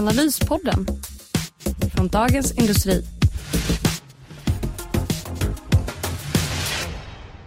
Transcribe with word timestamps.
Analyspodden 0.00 0.86
från 1.96 2.08
Dagens 2.08 2.58
Industri. 2.58 3.04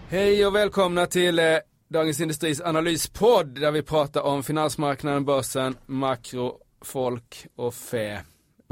Hej 0.09 0.45
och 0.45 0.55
välkomna 0.55 1.05
till 1.05 1.39
eh, 1.39 1.45
Dagens 1.89 2.21
Industris 2.21 2.61
analyspodd 2.61 3.59
där 3.59 3.71
vi 3.71 3.81
pratar 3.81 4.21
om 4.21 4.44
finansmarknaden, 4.44 5.25
börsen, 5.25 5.75
makro, 5.85 6.58
folk 6.81 7.47
och 7.55 7.73
fä. 7.73 8.21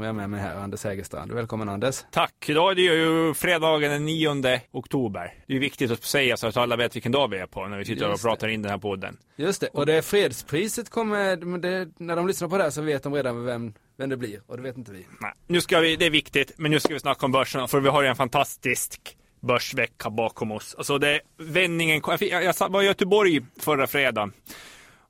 Jag 0.02 0.08
är 0.08 0.12
med 0.12 0.30
mig 0.30 0.40
här, 0.40 0.56
Anders 0.56 0.84
Hägerstrand. 0.84 1.32
Välkommen 1.32 1.68
Anders. 1.68 2.04
Tack! 2.10 2.48
Idag 2.48 2.70
är 2.70 2.74
det 2.74 2.82
ju 2.82 3.34
fredagen 3.34 3.90
den 3.90 4.04
9 4.04 4.60
oktober. 4.72 5.34
Det 5.46 5.56
är 5.56 5.58
viktigt 5.58 5.90
att 5.90 6.04
säga 6.04 6.36
så 6.36 6.46
att 6.46 6.56
alla 6.56 6.76
vet 6.76 6.96
vilken 6.96 7.12
dag 7.12 7.28
vi 7.28 7.38
är 7.38 7.46
på 7.46 7.68
när 7.68 7.78
vi 7.78 7.84
sitter 7.84 8.04
och 8.04 8.10
Just 8.10 8.24
pratar 8.24 8.48
in 8.48 8.62
den 8.62 8.70
här 8.70 8.78
podden. 8.78 9.18
Just 9.36 9.60
det, 9.60 9.66
och 9.66 9.86
det 9.86 9.94
är 9.94 10.02
fredspriset 10.02 10.90
kommer, 10.90 11.36
det, 11.58 11.88
när 11.98 12.16
de 12.16 12.26
lyssnar 12.26 12.48
på 12.48 12.56
det 12.56 12.62
här 12.62 12.70
så 12.70 12.82
vet 12.82 13.02
de 13.02 13.14
redan 13.14 13.44
vem, 13.44 13.74
vem 13.98 14.10
det 14.10 14.16
blir 14.16 14.40
och 14.46 14.56
det 14.56 14.62
vet 14.62 14.76
inte 14.76 14.92
vi. 14.92 15.06
Nej, 15.20 15.32
nu 15.46 15.60
ska 15.60 15.80
vi, 15.80 15.96
det 15.96 16.06
är 16.06 16.10
viktigt, 16.10 16.52
men 16.56 16.70
nu 16.70 16.80
ska 16.80 16.94
vi 16.94 17.00
snacka 17.00 17.26
om 17.26 17.32
börsen 17.32 17.68
för 17.68 17.80
vi 17.80 17.88
har 17.88 18.02
ju 18.02 18.08
en 18.08 18.16
fantastisk 18.16 19.16
börsvecka 19.40 20.10
bakom 20.10 20.52
oss. 20.52 20.74
Alltså 20.78 20.98
det 20.98 21.20
vändningen. 21.38 22.02
Jag, 22.06 22.22
jag, 22.22 22.44
jag 22.44 22.68
var 22.68 22.82
i 22.82 22.86
Göteborg 22.86 23.40
förra 23.60 23.86
fredagen 23.86 24.32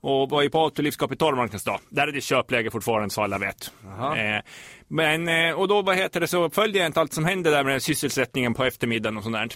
och 0.02 0.30
var 0.30 0.42
ju 0.42 0.50
på 0.50 0.58
Autolivs 0.64 0.96
kapitalmarknadsdag. 0.96 1.80
Där 1.88 2.08
är 2.08 2.12
det 2.12 2.20
köpläge 2.20 2.70
fortfarande 2.70 3.10
så 3.10 3.22
alla 3.22 3.38
vet. 3.38 3.72
Eh, 4.36 4.42
men, 4.88 5.28
eh, 5.28 5.52
och 5.60 5.68
då 5.68 5.82
vad 5.82 5.96
heter 5.96 6.20
det, 6.20 6.26
så 6.26 6.50
följde 6.50 6.78
jag 6.78 6.86
inte 6.86 7.00
allt 7.00 7.12
som 7.12 7.24
hände 7.24 7.50
där 7.50 7.64
med 7.64 7.82
sysselsättningen 7.82 8.54
på 8.54 8.64
eftermiddagen 8.64 9.16
och 9.16 9.22
sånt 9.22 9.34
där. 9.36 9.48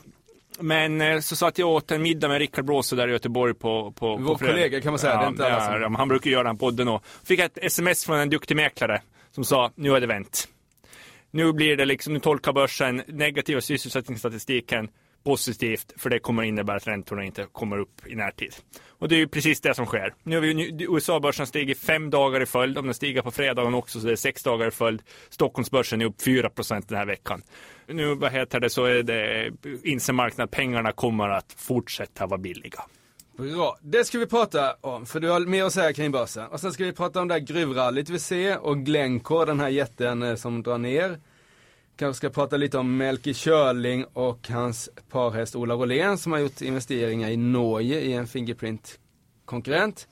Men 0.60 1.00
eh, 1.00 1.20
så 1.20 1.36
satt 1.36 1.58
jag 1.58 1.68
åt 1.68 1.90
en 1.90 2.02
middag 2.02 2.28
med 2.28 2.38
Rickard 2.38 2.64
Blåse 2.64 2.96
där 2.96 3.08
i 3.08 3.12
Göteborg 3.12 3.54
på, 3.54 3.92
på 3.92 4.16
Vår 4.16 4.34
på 4.34 4.38
kollega 4.46 4.80
kan 4.80 4.92
man 4.92 4.98
säga, 4.98 5.16
det 5.18 5.24
är 5.24 5.28
inte 5.28 5.46
alla 5.46 5.64
som- 5.64 5.74
ja, 5.74 5.88
ja, 5.90 5.94
han 5.98 6.08
brukar 6.08 6.30
göra 6.30 6.42
den 6.42 6.58
podden 6.58 6.88
och 6.88 7.04
fick 7.24 7.40
ett 7.40 7.58
sms 7.62 8.04
från 8.06 8.18
en 8.18 8.30
duktig 8.30 8.56
mäklare 8.56 9.00
som 9.30 9.44
sa 9.44 9.70
nu 9.74 9.96
är 9.96 10.00
det 10.00 10.06
vänt. 10.06 10.48
Nu 11.30 11.52
blir 11.52 11.76
det 11.76 11.84
liksom, 11.84 12.12
nu 12.12 12.20
tolkar 12.20 12.52
börsen 12.52 13.02
negativa 13.06 13.60
sysselsättningsstatistiken 13.60 14.88
positivt 15.26 15.92
för 15.96 16.10
det 16.10 16.18
kommer 16.18 16.42
innebära 16.42 16.76
att 16.76 16.86
räntorna 16.86 17.24
inte 17.24 17.46
kommer 17.52 17.78
upp 17.78 18.06
i 18.06 18.14
närtid. 18.14 18.54
Och 18.98 19.08
det 19.08 19.14
är 19.14 19.18
ju 19.18 19.28
precis 19.28 19.60
det 19.60 19.74
som 19.74 19.86
sker. 19.86 20.14
Nu 20.22 20.36
har 20.36 20.42
vi 20.42 20.86
USA-börsen 20.88 21.46
stigit 21.46 21.78
fem 21.78 22.10
dagar 22.10 22.40
i 22.40 22.46
följd, 22.46 22.78
om 22.78 22.84
den 22.84 22.94
stiger 22.94 23.22
på 23.22 23.30
fredagen 23.30 23.74
också 23.74 24.00
så 24.00 24.06
det 24.06 24.12
är 24.12 24.16
sex 24.16 24.42
dagar 24.42 24.68
i 24.68 24.70
följd. 24.70 25.02
Stockholmsbörsen 25.28 26.00
är 26.00 26.04
upp 26.04 26.20
4% 26.20 26.84
den 26.88 26.98
här 26.98 27.06
veckan. 27.06 27.42
Nu 27.86 28.14
vad 28.14 28.32
heter 28.32 28.60
det 28.60 28.70
så 28.70 28.84
är 28.84 29.02
det 29.02 29.50
inser 29.84 30.12
marknaden 30.12 30.44
att 30.44 30.50
pengarna 30.50 30.92
kommer 30.92 31.28
att 31.28 31.54
fortsätta 31.58 32.26
vara 32.26 32.38
billiga. 32.38 32.80
Bra, 33.36 33.78
det 33.82 34.04
ska 34.04 34.18
vi 34.18 34.26
prata 34.26 34.76
om 34.80 35.06
för 35.06 35.20
du 35.20 35.28
har 35.28 35.40
mer 35.40 35.64
att 35.64 35.72
säga 35.72 35.92
kring 35.92 36.12
börsen. 36.12 36.46
Och 36.46 36.60
sen 36.60 36.72
ska 36.72 36.84
vi 36.84 36.92
prata 36.92 37.20
om 37.20 37.28
det 37.28 37.34
här 37.34 37.40
gruvrallyt 37.40 38.08
vi 38.08 38.18
ser 38.18 38.58
och 38.58 38.78
Glencore, 38.78 39.44
den 39.44 39.60
här 39.60 39.68
jätten 39.68 40.22
eh, 40.22 40.34
som 40.34 40.62
drar 40.62 40.78
ner. 40.78 41.18
Kanske 41.96 42.16
ska 42.16 42.30
prata 42.30 42.56
lite 42.56 42.78
om 42.78 42.96
Melker 42.96 43.32
Körling 43.32 44.04
och 44.12 44.48
hans 44.48 44.90
parhäst 45.10 45.56
Ola 45.56 45.74
Rolén 45.74 46.18
som 46.18 46.32
har 46.32 46.38
gjort 46.38 46.60
investeringar 46.60 47.28
i 47.28 47.36
Norge 47.36 48.00
i 48.00 48.12
en 48.12 48.26
Fingerprint-konkurrent. 48.26 50.08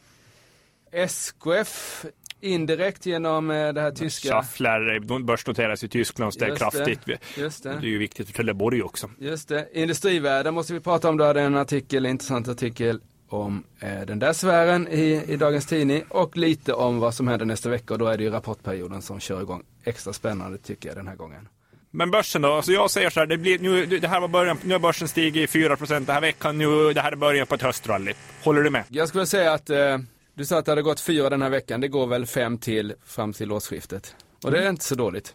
SKF 0.93 2.05
indirekt 2.41 3.07
genom 3.07 3.51
eh, 3.51 3.73
det 3.73 3.81
här 3.81 3.91
tyska. 3.91 4.29
Schaffler 4.29 5.19
börsnoteras 5.25 5.85
i 5.85 5.89
Tyskland 5.89 6.33
och 6.35 6.49
det. 6.49 6.57
kraftigt. 6.57 7.01
Just 7.37 7.63
Det 7.63 7.69
det. 7.69 7.77
är 7.77 7.81
ju 7.81 7.99
viktigt 7.99 8.27
för 8.27 8.35
Trelleborg 8.35 8.83
också. 8.83 9.11
Just 9.19 9.49
det. 9.49 9.69
Industrivärlden 9.73 10.55
måste 10.55 10.73
vi 10.73 10.81
prata 10.81 11.09
om. 11.09 11.17
Du 11.17 11.25
hade 11.25 11.41
en 11.41 11.57
artikel, 11.57 12.05
en 12.07 12.11
intressant 12.11 12.49
artikel 12.49 13.01
om 13.29 13.65
eh, 13.81 14.01
den 14.07 14.19
där 14.19 14.33
sfären 14.33 14.89
i, 14.89 15.25
i 15.29 15.37
dagens 15.37 15.67
tidning 15.67 16.03
och 16.09 16.37
lite 16.37 16.73
om 16.73 16.99
vad 16.99 17.15
som 17.15 17.29
händer 17.29 17.47
nästa 17.47 17.69
vecka 17.69 17.95
och 17.95 17.99
då 17.99 18.07
är 18.07 18.19
det 18.19 18.25
ju 18.25 18.31
rapportperioden 18.31 19.03
som 19.03 19.21
kör 19.21 19.43
igång. 19.43 19.63
Extra 19.85 20.13
spännande 20.13 20.59
tycker 20.59 20.89
jag 20.89 20.97
den 20.97 21.09
här 21.09 21.17
gången. 21.17 21.49
Men 21.97 22.11
börsen 22.11 22.43
då? 22.43 22.53
Alltså 22.53 22.73
jag 22.73 22.91
säger 22.91 23.11
så 23.11 23.21
här, 23.21 23.27
det, 23.27 23.37
blir, 23.37 23.59
nu, 23.59 23.87
det 23.87 24.09
här 24.09 24.21
var 24.21 24.29
början, 24.29 24.59
nu 24.63 24.75
har 24.75 24.79
börsen 24.79 25.09
stigit 25.09 25.51
4% 25.51 25.89
den 25.89 26.15
här 26.15 26.21
veckan. 26.21 26.59
Nu, 26.59 26.93
det 26.93 27.01
här 27.01 27.13
är 27.13 27.17
början 27.17 27.47
på 27.47 27.55
ett 27.55 27.63
höstrally. 27.63 28.13
Håller 28.43 28.63
du 28.63 28.71
med? 28.71 28.85
Jag 28.89 29.09
skulle 29.09 29.27
säga 29.27 29.53
att 29.53 29.71
eh, 29.71 29.99
du 30.35 30.45
sa 30.45 30.59
att 30.59 30.65
det 30.65 30.71
hade 30.71 30.83
gått 30.83 31.01
4 31.01 31.31
den 31.31 31.43
här 31.43 31.51
veckan. 31.51 31.81
Det 31.81 31.89
går 31.89 32.07
väl 32.07 32.27
5 32.27 32.59
till 32.59 32.95
fram 33.07 33.33
till 33.33 33.53
årsskiftet. 33.53 34.17
Och 34.45 34.51
det 34.51 34.65
är 34.65 34.71
inte 34.71 34.85
så 34.85 34.95
dåligt. 34.95 35.35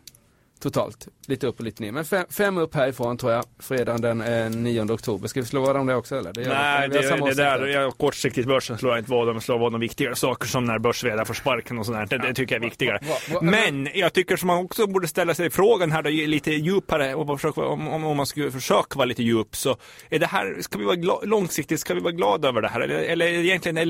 Totalt. 0.61 1.07
Lite 1.27 1.47
upp 1.47 1.59
och 1.59 1.65
lite 1.65 1.83
ner. 1.83 1.91
Men 1.91 2.05
fem, 2.05 2.25
fem 2.29 2.57
upp 2.57 2.75
härifrån 2.75 3.17
tror 3.17 3.31
jag. 3.31 3.45
Fredagen 3.59 4.01
den 4.01 4.21
eh, 4.21 4.49
9 4.49 4.91
oktober. 4.93 5.27
Ska 5.27 5.39
vi 5.39 5.45
slå 5.45 5.61
vad 5.61 5.77
om 5.77 5.87
det 5.87 5.95
också 5.95 6.15
eller? 6.17 6.33
Det 6.33 6.47
Nej, 6.47 6.89
det, 6.89 7.01
det 7.01 7.21
åsikt 7.21 7.37
där, 7.37 7.65
jag, 7.67 7.97
kortsiktigt 7.97 8.47
börsen 8.47 8.77
slår 8.77 8.91
jag 8.91 8.99
inte 8.99 9.11
vad 9.11 9.29
om, 9.29 9.41
slår 9.41 9.59
vad 9.59 9.73
om 9.73 9.79
viktigare 9.81 10.15
saker 10.15 10.47
som 10.47 10.65
när 10.65 10.79
börsvd 10.79 11.27
får 11.27 11.33
sparken 11.33 11.77
och 11.79 11.85
sånt 11.85 12.09
där. 12.09 12.17
Det, 12.19 12.27
det 12.27 12.33
tycker 12.33 12.55
jag 12.55 12.63
är 12.63 12.69
viktigare. 12.69 12.99
Va- 13.01 13.15
va- 13.33 13.41
Men 13.41 13.89
jag 13.93 14.13
tycker 14.13 14.37
som 14.37 14.47
man 14.47 14.57
också 14.65 14.87
borde 14.87 15.07
ställa 15.07 15.33
sig 15.33 15.49
frågan 15.49 15.91
här 15.91 16.01
då, 16.03 16.09
lite 16.09 16.51
djupare, 16.51 17.15
och 17.15 17.39
försöka, 17.39 17.61
om, 17.61 17.87
om, 17.87 18.05
om 18.05 18.17
man 18.17 18.25
skulle 18.25 18.51
försöka 18.51 18.97
vara 18.97 19.05
lite 19.05 19.23
djup, 19.23 19.55
så 19.55 19.77
är 20.09 20.19
det 20.19 20.25
här, 20.25 20.57
ska 20.61 20.77
vi 20.79 20.85
vara 20.85 20.95
gla, 20.95 21.19
långsiktigt, 21.23 21.79
ska 21.79 21.93
vi 21.93 21.99
vara 21.99 22.13
glada 22.13 22.47
över 22.47 22.61
det 22.61 22.67
här? 22.67 22.81
Eller, 22.81 22.95
eller 22.95 23.25
är, 23.25 23.31
det 23.37 23.45
egentligen, 23.45 23.77
är 23.77 23.85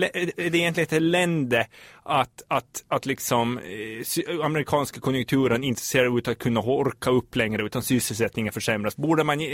det 0.50 0.58
egentligen 0.58 0.88
ett 0.88 0.94
elände 0.94 1.68
att, 2.04 2.44
att, 2.48 2.84
att 2.88 3.06
liksom 3.06 3.58
eh, 3.58 4.46
amerikanska 4.46 5.00
konjunkturen 5.00 5.64
inte 5.64 5.82
ser 5.82 6.18
ut 6.18 6.28
att 6.28 6.38
kunna 6.38 6.59
orka 6.68 7.10
upp 7.10 7.36
längre 7.36 7.64
utan 7.66 7.84
sysselsättningen 7.84 8.54
försämras? 8.54 8.98
Borde 8.98 9.24
man, 9.24 9.40
eh, 9.42 9.48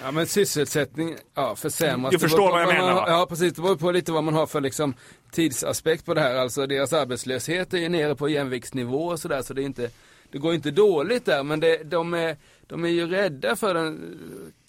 Ja 0.00 0.10
men 0.10 0.26
sysselsättning, 0.26 1.16
ja 1.34 1.56
försämras. 1.56 2.10
Du 2.12 2.18
förstår 2.18 2.50
vad 2.50 2.60
jag 2.60 2.68
menar, 2.68 2.88
har- 2.92 2.94
va? 2.94 3.04
Ja 3.08 3.26
precis, 3.28 3.52
det 3.52 3.62
beror 3.62 3.76
på 3.76 3.90
lite 3.90 4.12
vad 4.12 4.24
man 4.24 4.34
har 4.34 4.46
för 4.46 4.60
liksom 4.60 4.94
tidsaspekt 5.30 6.04
på 6.06 6.14
det 6.14 6.20
här. 6.20 6.34
Alltså 6.34 6.66
deras 6.66 6.92
arbetslöshet 6.92 7.74
är 7.74 7.78
ju 7.78 7.88
nere 7.88 8.14
på 8.14 8.28
jämviktsnivå 8.28 9.04
och 9.06 9.20
sådär 9.20 9.42
så 9.42 9.54
det 9.54 9.62
är 9.62 9.66
inte 9.66 9.90
det 10.34 10.40
går 10.40 10.54
inte 10.54 10.70
dåligt 10.70 11.24
där 11.24 11.42
men 11.42 11.60
det, 11.60 11.82
de, 11.84 12.14
är, 12.14 12.36
de 12.66 12.84
är 12.84 12.88
ju 12.88 13.06
rädda 13.06 13.56
för 13.56 13.74
den, 13.74 14.18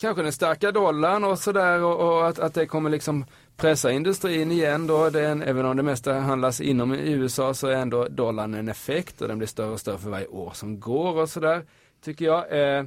kanske 0.01 0.23
den 0.23 0.31
starka 0.31 0.71
dollarn 0.71 1.23
och 1.23 1.39
sådär 1.39 1.83
och, 1.83 1.99
och 1.99 2.27
att, 2.27 2.39
att 2.39 2.53
det 2.53 2.65
kommer 2.65 2.89
liksom 2.89 3.25
pressa 3.57 3.91
industrin 3.91 4.51
igen 4.51 4.87
då. 4.87 5.09
Det 5.09 5.27
en, 5.27 5.41
även 5.41 5.65
om 5.65 5.77
det 5.77 5.83
mesta 5.83 6.13
handlas 6.13 6.61
inom 6.61 6.93
USA 6.93 7.53
så 7.53 7.67
är 7.67 7.75
ändå 7.75 8.07
dollarn 8.07 8.53
en 8.53 8.69
effekt 8.69 9.21
och 9.21 9.27
den 9.27 9.37
blir 9.37 9.47
större 9.47 9.69
och 9.69 9.79
större 9.79 9.97
för 9.97 10.09
varje 10.09 10.27
år 10.27 10.51
som 10.53 10.79
går 10.79 11.21
och 11.21 11.29
sådär. 11.29 11.65
Tycker 12.03 12.25
jag. 12.25 12.77
Eh, 12.77 12.85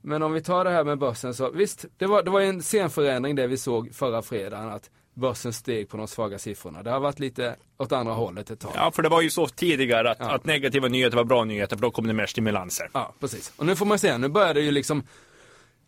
men 0.00 0.22
om 0.22 0.32
vi 0.32 0.42
tar 0.42 0.64
det 0.64 0.70
här 0.70 0.84
med 0.84 0.98
börsen 0.98 1.34
så 1.34 1.50
visst, 1.50 1.84
det 1.96 2.06
var, 2.06 2.22
det 2.22 2.30
var 2.30 2.40
en 2.40 2.62
scenförändring 2.62 3.36
det 3.36 3.46
vi 3.46 3.56
såg 3.56 3.94
förra 3.94 4.22
fredagen 4.22 4.68
att 4.68 4.90
börsen 5.20 5.52
steg 5.52 5.88
på 5.88 5.96
de 5.96 6.08
svaga 6.08 6.38
siffrorna. 6.38 6.82
Det 6.82 6.90
har 6.90 7.00
varit 7.00 7.18
lite 7.18 7.56
åt 7.78 7.92
andra 7.92 8.12
hållet 8.12 8.50
ett 8.50 8.60
tag. 8.60 8.72
Ja, 8.74 8.90
för 8.90 9.02
det 9.02 9.08
var 9.08 9.20
ju 9.20 9.30
så 9.30 9.46
tidigare 9.46 10.10
att, 10.10 10.16
Ja. 10.20 10.30
att 10.34 10.44
negativa 10.44 10.88
nyheter 10.88 11.16
var 11.16 11.24
bra 11.24 11.44
nyheter, 11.44 11.76
för 11.76 11.82
då 11.82 11.90
kom 11.90 12.06
det 12.06 12.12
mer 12.12 12.26
stimulanser. 12.26 12.90
Ja, 12.92 13.14
precis. 13.20 13.52
Och 13.56 13.66
nu 13.66 13.76
får 13.76 13.86
man 13.86 13.98
se, 13.98 14.18
nu 14.18 14.28
börjar 14.28 14.54
det 14.54 14.60
ju 14.60 14.70
liksom, 14.70 15.02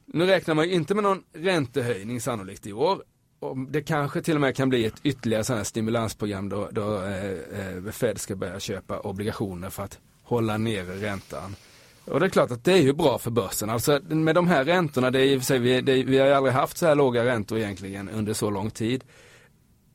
nu 0.06 0.26
räknar 0.26 0.54
man 0.54 0.68
ju 0.68 0.74
inte 0.74 0.94
med 0.94 1.04
någon 1.04 1.22
räntehöjning 1.32 2.20
sannolikt 2.20 2.66
i 2.66 2.72
år. 2.72 3.02
Och 3.40 3.58
det 3.58 3.82
kanske 3.82 4.22
till 4.22 4.34
och 4.34 4.40
med 4.40 4.56
kan 4.56 4.68
bli 4.68 4.84
ett 4.84 5.00
ytterligare 5.02 5.44
sådant 5.44 5.58
här 5.58 5.64
stimulansprogram 5.64 6.48
då, 6.48 6.68
då 6.72 7.02
eh, 7.02 7.26
eh, 7.32 7.90
Fed 7.92 8.18
ska 8.20 8.36
börja 8.36 8.60
köpa 8.60 9.00
obligationer 9.00 9.70
för 9.70 9.82
att 9.82 9.98
hålla 10.22 10.58
nere 10.58 10.94
räntan. 11.06 11.56
Och 12.04 12.20
det 12.20 12.26
är 12.26 12.30
klart 12.30 12.50
att 12.50 12.64
det 12.64 12.72
är 12.72 12.82
ju 12.82 12.92
bra 12.92 13.18
för 13.18 13.30
börsen. 13.30 13.70
Alltså 13.70 14.00
med 14.08 14.34
de 14.34 14.48
här 14.48 14.64
räntorna, 14.64 15.10
det 15.10 15.20
är 15.20 15.24
i 15.24 15.36
och 15.36 15.40
för 15.40 15.46
sig, 15.46 15.58
vi, 15.58 15.80
det, 15.80 16.02
vi 16.02 16.18
har 16.18 16.26
ju 16.26 16.32
aldrig 16.32 16.54
haft 16.54 16.76
så 16.76 16.86
här 16.86 16.94
låga 16.94 17.24
räntor 17.24 17.58
egentligen 17.58 18.08
under 18.08 18.32
så 18.32 18.50
lång 18.50 18.70
tid. 18.70 19.04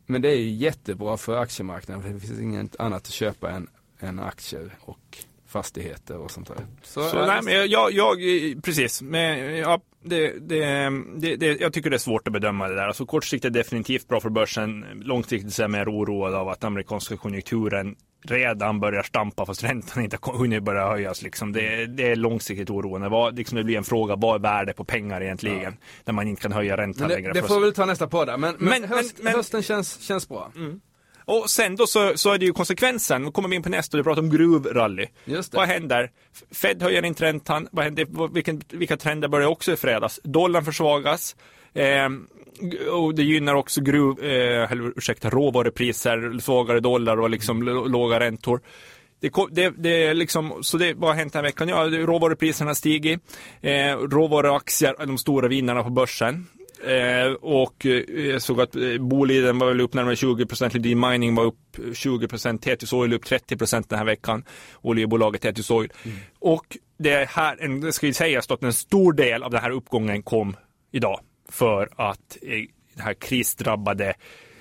Men 0.05 0.21
det 0.21 0.29
är 0.29 0.35
ju 0.35 0.49
jättebra 0.49 1.17
för 1.17 1.37
aktiemarknaden 1.37 2.03
för 2.03 2.09
det 2.09 2.19
finns 2.19 2.39
inget 2.39 2.79
annat 2.79 3.01
att 3.01 3.11
köpa 3.11 3.51
än, 3.51 3.67
än 3.99 4.19
aktier 4.19 4.77
och 4.81 5.17
fastigheter 5.47 6.17
och 6.17 6.31
sånt 6.31 6.47
där. 6.47 6.65
Så, 6.83 7.01
eh, 7.01 7.27
nej, 7.27 7.41
men 7.43 7.69
jag, 7.69 7.91
jag, 7.91 8.17
precis. 8.63 9.01
Men, 9.01 9.57
ja, 9.57 9.81
det, 10.03 10.39
det, 10.39 10.89
det, 11.15 11.35
det, 11.35 11.61
jag 11.61 11.73
tycker 11.73 11.89
det 11.89 11.95
är 11.95 11.97
svårt 11.97 12.27
att 12.27 12.33
bedöma 12.33 12.67
det 12.67 12.75
där. 12.75 12.87
Alltså, 12.87 13.05
kortsiktigt 13.05 13.45
är 13.45 13.49
definitivt 13.49 14.07
bra 14.07 14.19
för 14.19 14.29
börsen. 14.29 14.85
Långsiktigt 15.01 15.53
så 15.53 15.61
är 15.61 15.63
jag 15.63 15.71
mer 15.71 15.89
oroad 15.89 16.33
av 16.33 16.49
att 16.49 16.63
amerikanska 16.63 17.17
konjunkturen 17.17 17.95
redan 18.21 18.79
börjar 18.79 19.03
stampa 19.03 19.45
fast 19.45 19.63
räntan 19.63 20.03
inte 20.03 20.17
har 20.21 20.37
hunnit 20.37 20.63
börja 20.63 20.87
höjas. 20.87 21.21
Liksom. 21.21 21.51
Det, 21.51 21.85
det 21.85 22.11
är 22.11 22.15
långsiktigt 22.15 22.69
oroande. 22.69 23.09
Vad, 23.09 23.37
liksom 23.37 23.57
det 23.57 23.63
blir 23.63 23.77
en 23.77 23.83
fråga, 23.83 24.15
vad 24.15 24.35
är 24.35 24.39
värde 24.39 24.73
på 24.73 24.83
pengar 24.83 25.21
egentligen? 25.21 25.77
När 26.05 26.13
man 26.13 26.27
inte 26.27 26.41
kan 26.41 26.51
höja 26.51 26.77
räntan 26.77 27.07
det, 27.07 27.15
längre. 27.15 27.33
det 27.33 27.43
får 27.43 27.59
vi 27.59 27.71
ta 27.71 27.85
nästa 27.85 28.07
på 28.07 28.25
där. 28.25 28.37
Men, 28.37 28.55
men, 28.59 28.81
Men- 28.81 28.89
höst, 28.89 29.15
men- 29.21 29.33
hösten 29.33 29.63
känns, 29.63 30.01
känns 30.01 30.29
bra. 30.29 30.51
Och 31.25 31.49
sen 31.49 31.75
då 31.75 31.87
så, 31.87 32.17
så 32.17 32.33
är 32.33 32.37
det 32.37 32.45
ju 32.45 32.53
konsekvensen, 32.53 33.23
nu 33.23 33.31
kommer 33.31 33.49
vi 33.49 33.55
in 33.55 33.63
på 33.63 33.69
nästa, 33.69 33.97
du 33.97 34.03
pratar 34.03 34.21
om 34.21 34.29
gruvrally. 34.29 35.07
Just 35.25 35.51
det. 35.51 35.57
Vad 35.57 35.67
händer? 35.67 36.11
Fed 36.51 36.81
höjer 36.81 37.05
in 37.05 37.15
trendtan, 37.15 37.67
vad 37.71 37.85
händer? 37.85 38.33
Vilken, 38.33 38.61
vilka 38.69 38.97
trender 38.97 39.27
börjar 39.27 39.47
också 39.47 39.73
i 39.73 39.75
fredags? 39.75 40.19
Dollarn 40.23 40.65
försvagas. 40.65 41.35
Eh, 41.73 42.09
och 42.91 43.15
det 43.15 43.23
gynnar 43.23 43.53
också 43.53 43.81
gruv, 43.81 44.23
eh, 44.23 44.71
ursäkta, 44.95 45.29
råvarupriser, 45.29 46.39
svagare 46.39 46.79
dollar 46.79 47.19
och 47.19 47.29
liksom 47.29 47.63
låga 47.63 48.19
räntor. 48.19 48.61
Det, 49.19 49.33
det, 49.51 49.73
det 49.77 50.05
är 50.05 50.13
liksom, 50.13 50.53
så 50.61 50.77
det, 50.77 50.97
har 50.99 51.13
hänt 51.13 51.33
den 51.33 51.39
här 51.39 51.49
veckan? 51.49 51.69
Ja, 51.69 51.83
råvarupriserna 51.85 52.75
stigit. 52.75 53.19
Eh, 53.61 53.97
råvaruaktier 53.97 54.95
är 54.99 55.05
de 55.05 55.17
stora 55.17 55.47
vinnarna 55.47 55.83
på 55.83 55.89
börsen. 55.89 56.47
Eh, 56.85 57.33
och 57.33 57.85
eh, 57.85 58.25
jag 58.25 58.41
såg 58.41 58.61
att 58.61 58.75
eh, 58.75 58.97
Boliden 58.99 59.59
var 59.59 59.67
väl 59.67 59.81
upp 59.81 59.93
närmare 59.93 60.15
20 60.15 60.45
procent, 60.45 60.73
Lundin 60.73 60.99
Mining 60.99 61.35
var 61.35 61.45
upp 61.45 61.77
20 61.93 62.27
procent, 62.27 62.61
Tethys 62.61 62.93
Oil 62.93 63.13
upp 63.13 63.25
30 63.25 63.57
procent 63.57 63.89
den 63.89 63.99
här 63.99 64.05
veckan, 64.05 64.43
oljebolaget 64.81 65.41
Tethys 65.41 65.71
Oil. 65.71 65.91
Mm. 66.03 66.17
Och 66.39 66.77
det 66.99 67.29
här, 67.29 67.81
det 67.85 67.93
ska 67.93 68.05
ju 68.05 68.13
sägas 68.13 68.51
att 68.51 68.63
en 68.63 68.73
stor 68.73 69.13
del 69.13 69.43
av 69.43 69.51
den 69.51 69.61
här 69.61 69.71
uppgången 69.71 70.23
kom 70.23 70.55
idag 70.91 71.19
för 71.49 71.89
att 71.95 72.37
eh, 72.41 72.49
den 72.93 73.05
här 73.05 73.13
krisdrabbade 73.13 74.13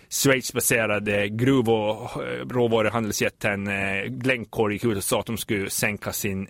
Schweizbaserade 0.08 1.28
gruv 1.28 1.68
och 1.68 2.22
eh, 2.22 2.46
råvaruhandelsjätten 2.48 3.66
eh, 3.66 4.04
Glencore 4.04 4.72
gick 4.72 4.84
ut 4.84 4.96
och 4.96 5.04
sa 5.04 5.20
att 5.20 5.26
de 5.26 5.36
skulle 5.36 5.70
sänka 5.70 6.12
sin 6.12 6.48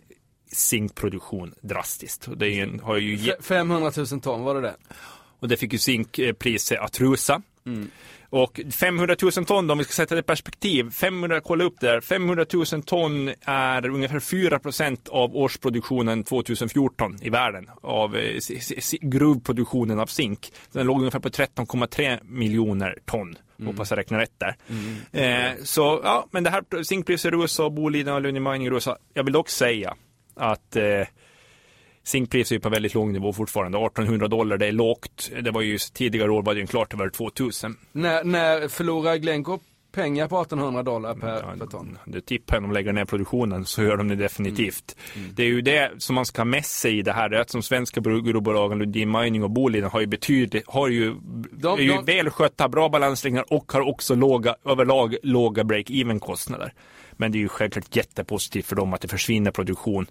zinkproduktion 0.52 1.54
drastiskt. 1.60 2.28
Det 2.36 2.60
en, 2.60 2.80
har 2.80 2.96
ju... 2.96 3.32
500 3.40 3.92
000 3.96 4.06
ton 4.20 4.42
var 4.42 4.54
det 4.54 4.60
det? 4.60 4.74
Och 5.40 5.48
det 5.48 5.56
fick 5.56 5.72
ju 5.72 5.78
zinkpriset 5.78 6.78
att 6.78 7.00
rusa. 7.00 7.42
Mm. 7.66 7.90
Och 8.30 8.60
500 8.70 9.16
000 9.22 9.32
ton, 9.32 9.70
om 9.70 9.78
vi 9.78 9.84
ska 9.84 9.92
sätta 9.92 10.14
det 10.14 10.18
i 10.18 10.22
perspektiv, 10.22 10.90
500, 10.90 11.40
kolla 11.40 11.64
upp 11.64 11.80
där, 11.80 12.00
500 12.00 12.44
000 12.52 12.82
ton 12.82 13.32
är 13.44 13.88
ungefär 13.88 14.20
4 14.20 14.58
procent 14.58 15.08
av 15.08 15.36
årsproduktionen 15.36 16.24
2014 16.24 17.18
i 17.22 17.30
världen 17.30 17.70
av 17.82 18.16
eh, 18.16 18.40
gruvproduktionen 19.00 19.98
av 19.98 20.06
zink. 20.06 20.52
Den 20.72 20.86
låg 20.86 20.98
ungefär 20.98 21.20
på 21.20 21.28
13,3 21.28 22.18
miljoner 22.24 22.98
ton. 23.04 23.36
Mm. 23.58 23.66
Hoppas 23.66 23.90
jag 23.90 23.98
räknar 23.98 24.18
rätt 24.18 24.38
där. 24.38 24.56
Mm. 24.68 25.50
Eh, 25.52 25.56
så 25.62 26.00
ja, 26.04 26.26
men 26.30 26.44
det 26.44 26.50
här 26.50 26.82
zinkpriset 26.82 27.32
rusar 27.32 27.64
och 27.64 27.72
Boliden 27.72 28.14
och 28.14 28.22
Lundin 28.22 28.42
Mining 28.42 28.70
rusar. 28.70 28.98
Jag 29.14 29.24
vill 29.24 29.32
dock 29.32 29.48
säga 29.48 29.94
att 30.34 30.76
eh, 30.76 30.84
Zinkpriset 32.06 32.56
är 32.56 32.60
på 32.60 32.68
väldigt 32.68 32.94
låg 32.94 33.12
nivå 33.12 33.32
fortfarande. 33.32 33.78
1800 33.78 34.28
dollar, 34.28 34.56
det 34.56 34.66
är 34.66 34.72
lågt. 34.72 35.30
Det 35.42 35.50
var 35.50 35.60
ju 35.60 35.78
tidigare 35.78 36.30
år 36.30 36.42
var 36.42 36.54
det 36.54 36.60
ju 36.60 36.66
klart 36.66 36.94
över 36.94 37.08
2000. 37.08 37.76
När, 37.92 38.24
när 38.24 38.68
förlorar 38.68 39.16
Glencore 39.16 39.58
pengar 39.92 40.28
på 40.28 40.40
1800 40.40 40.82
dollar 40.82 41.14
per, 41.14 41.28
ja, 41.28 41.54
per 41.58 41.66
ton. 41.66 41.98
Det 42.04 42.20
tippar 42.20 42.60
de 42.60 42.72
lägger 42.72 42.92
ner 42.92 43.04
produktionen 43.04 43.64
så 43.64 43.82
gör 43.82 43.96
de 43.96 44.08
det 44.08 44.16
definitivt. 44.16 44.96
Mm. 45.14 45.24
Mm. 45.24 45.34
Det 45.36 45.42
är 45.42 45.46
ju 45.46 45.60
det 45.60 45.90
som 45.98 46.14
man 46.14 46.26
ska 46.26 46.40
ha 46.40 46.44
med 46.44 46.64
sig 46.64 46.98
i 46.98 47.02
det 47.02 47.12
här. 47.12 47.28
Det 47.28 47.36
är 47.36 47.40
att 47.40 47.50
som 47.50 47.62
svenska 47.62 48.00
gruvbolagen 48.00 48.78
Lundin 48.78 49.10
Mining 49.10 49.44
och 49.44 49.50
Boliden 49.50 49.90
har 49.90 50.00
ju 50.00 50.06
betydligt, 50.06 50.64
har 50.66 50.88
ju, 50.88 51.14
de, 51.52 51.78
är 51.78 51.82
ju 51.82 51.88
de... 51.88 52.04
välskötta, 52.04 52.68
bra 52.68 52.88
balansräkningar 52.88 53.52
och 53.52 53.72
har 53.72 53.80
också 53.80 54.14
låga, 54.14 54.56
överlag 54.64 55.16
låga 55.22 55.62
break-even 55.62 56.18
kostnader. 56.18 56.72
Men 57.12 57.32
det 57.32 57.38
är 57.38 57.40
ju 57.40 57.48
självklart 57.48 57.96
jättepositivt 57.96 58.66
för 58.66 58.76
dem 58.76 58.94
att 58.94 59.00
det 59.00 59.08
försvinner 59.08 59.50
produktion 59.50 60.06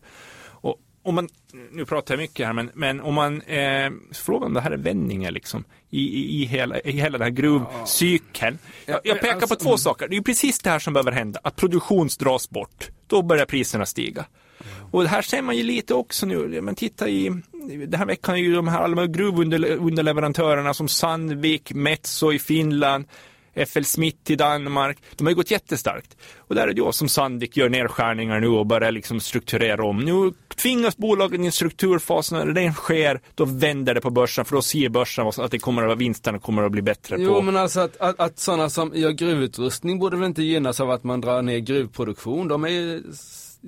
om 1.05 1.15
man, 1.15 1.29
nu 1.71 1.85
pratar 1.85 2.13
jag 2.13 2.19
mycket 2.21 2.45
här, 2.45 2.53
men, 2.53 2.71
men 2.73 3.01
om 3.01 3.13
man 3.13 3.41
eh, 3.41 3.91
frågar 4.11 4.47
om 4.47 4.53
det 4.53 4.61
här 4.61 4.71
är 4.71 4.77
vändningar 4.77 5.31
liksom 5.31 5.63
i, 5.89 5.99
i, 5.99 6.41
i, 6.41 6.45
hela, 6.45 6.79
i 6.79 6.91
hela 6.91 7.17
den 7.17 7.25
här 7.25 7.29
gruvcykeln. 7.29 8.57
Jag, 8.85 8.99
jag 9.03 9.19
pekar 9.19 9.33
alltså, 9.33 9.47
på 9.47 9.55
två 9.55 9.77
saker. 9.77 10.07
Det 10.07 10.17
är 10.17 10.21
precis 10.21 10.59
det 10.59 10.69
här 10.69 10.79
som 10.79 10.93
behöver 10.93 11.11
hända, 11.11 11.39
att 11.43 11.55
produktion 11.55 12.09
dras 12.19 12.49
bort. 12.49 12.89
Då 13.07 13.21
börjar 13.21 13.45
priserna 13.45 13.85
stiga. 13.85 14.25
Och 14.91 15.03
det 15.03 15.09
här 15.09 15.21
ser 15.21 15.41
man 15.41 15.57
ju 15.57 15.63
lite 15.63 15.93
också 15.93 16.25
nu. 16.25 16.61
Men 16.61 16.75
titta 16.75 17.09
i, 17.09 17.29
den 17.87 17.93
här 17.93 18.05
veckan 18.05 18.35
är 18.35 18.39
ju 18.39 18.55
de 18.55 18.67
här 18.67 18.79
alla 18.79 19.07
gruvunderleverantörerna 19.07 20.73
som 20.73 20.87
Sandvik, 20.87 21.73
Metso 21.73 22.33
i 22.33 22.39
Finland, 22.39 23.05
FL 23.67 23.83
Smith 23.83 24.31
i 24.31 24.35
Danmark. 24.35 24.97
De 25.15 25.23
har 25.23 25.31
ju 25.31 25.35
gått 25.35 25.51
jättestarkt. 25.51 26.17
Och 26.37 26.55
där 26.55 26.67
är 26.67 26.73
det 26.73 26.77
jag 26.77 26.95
som 26.95 27.09
Sandvik 27.09 27.57
gör 27.57 27.69
nedskärningar 27.69 28.39
nu 28.39 28.47
och 28.47 28.65
börjar 28.65 28.91
liksom 28.91 29.19
strukturera 29.19 29.85
om. 29.85 29.99
Nu 29.99 30.33
tvingas 30.55 30.97
bolagen 30.97 31.43
i 31.43 31.45
en 31.45 31.51
strukturfas. 31.51 32.31
När 32.31 32.45
det 32.45 32.73
sker, 32.73 33.21
då 33.35 33.45
vänder 33.45 33.93
det 33.93 34.01
på 34.01 34.09
börsen. 34.09 34.45
För 34.45 34.55
då 34.55 34.61
ser 34.61 34.89
börsen 34.89 35.27
att 35.27 35.51
det 35.51 35.59
kommer 35.59 35.81
att 35.81 35.87
vara 35.87 35.95
vinsterna 35.95 36.39
kommer 36.39 36.63
att 36.63 36.71
bli 36.71 36.81
bättre. 36.81 37.15
Jo, 37.19 37.33
på... 37.33 37.41
men 37.41 37.57
alltså 37.57 37.79
att, 37.79 37.97
att, 37.97 38.19
att 38.19 38.39
sådana 38.39 38.69
som 38.69 38.91
gör 38.95 39.11
gruvutrustning 39.11 39.99
borde 39.99 40.17
väl 40.17 40.25
inte 40.25 40.43
gynnas 40.43 40.79
av 40.79 40.91
att 40.91 41.03
man 41.03 41.21
drar 41.21 41.41
ner 41.41 41.59
gruvproduktion. 41.59 42.47
De 42.47 42.63
är 42.63 42.69
ju 42.69 43.03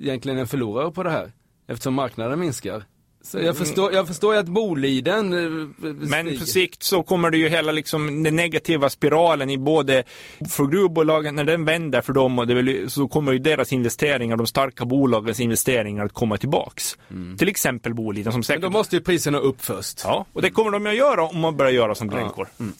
egentligen 0.00 0.38
en 0.38 0.48
förlorare 0.48 0.90
på 0.90 1.02
det 1.02 1.10
här. 1.10 1.32
Eftersom 1.68 1.94
marknaden 1.94 2.40
minskar. 2.40 2.84
Så 3.22 3.38
jag 3.38 3.56
förstår, 3.56 3.92
jag 3.92 4.06
förstår 4.06 4.34
ju 4.34 4.40
att 4.40 4.48
Boliden 4.48 5.32
eh, 5.32 5.50
Men 5.82 6.38
på 6.38 6.46
sikt 6.46 6.82
så 6.82 7.02
kommer 7.02 7.30
det 7.30 7.38
ju 7.38 7.48
hela 7.48 7.72
liksom 7.72 8.22
den 8.22 8.36
negativa 8.36 8.90
spiralen 8.90 9.50
i 9.50 9.58
både 9.58 10.04
för 10.50 10.66
gruvbolagen, 10.66 11.34
när 11.34 11.44
den 11.44 11.64
vänder 11.64 12.00
för 12.00 12.12
dem 12.12 12.38
och 12.38 12.46
det 12.46 12.54
väl, 12.54 12.90
så 12.90 13.08
kommer 13.08 13.32
ju 13.32 13.38
deras 13.38 13.72
investeringar, 13.72 14.36
de 14.36 14.46
starka 14.46 14.84
bolagens 14.84 15.40
investeringar 15.40 16.04
att 16.04 16.12
komma 16.12 16.36
tillbaks. 16.36 16.98
Mm. 17.10 17.36
Till 17.36 17.48
exempel 17.48 17.94
Boliden 17.94 18.32
som 18.32 18.42
säkert... 18.42 18.62
Men 18.62 18.72
då 18.72 18.78
måste 18.78 18.96
ju 18.96 19.02
priserna 19.02 19.38
upp 19.38 19.64
först. 19.64 20.00
Ja, 20.04 20.26
och 20.32 20.42
det 20.42 20.50
kommer 20.50 20.70
de 20.70 20.86
att 20.86 20.96
göra 20.96 21.24
om 21.24 21.40
man 21.40 21.56
börjar 21.56 21.72
göra 21.72 21.94
som 21.94 22.08
Glencore. 22.08 22.48
Ja. 22.56 22.64
Mm. 22.64 22.74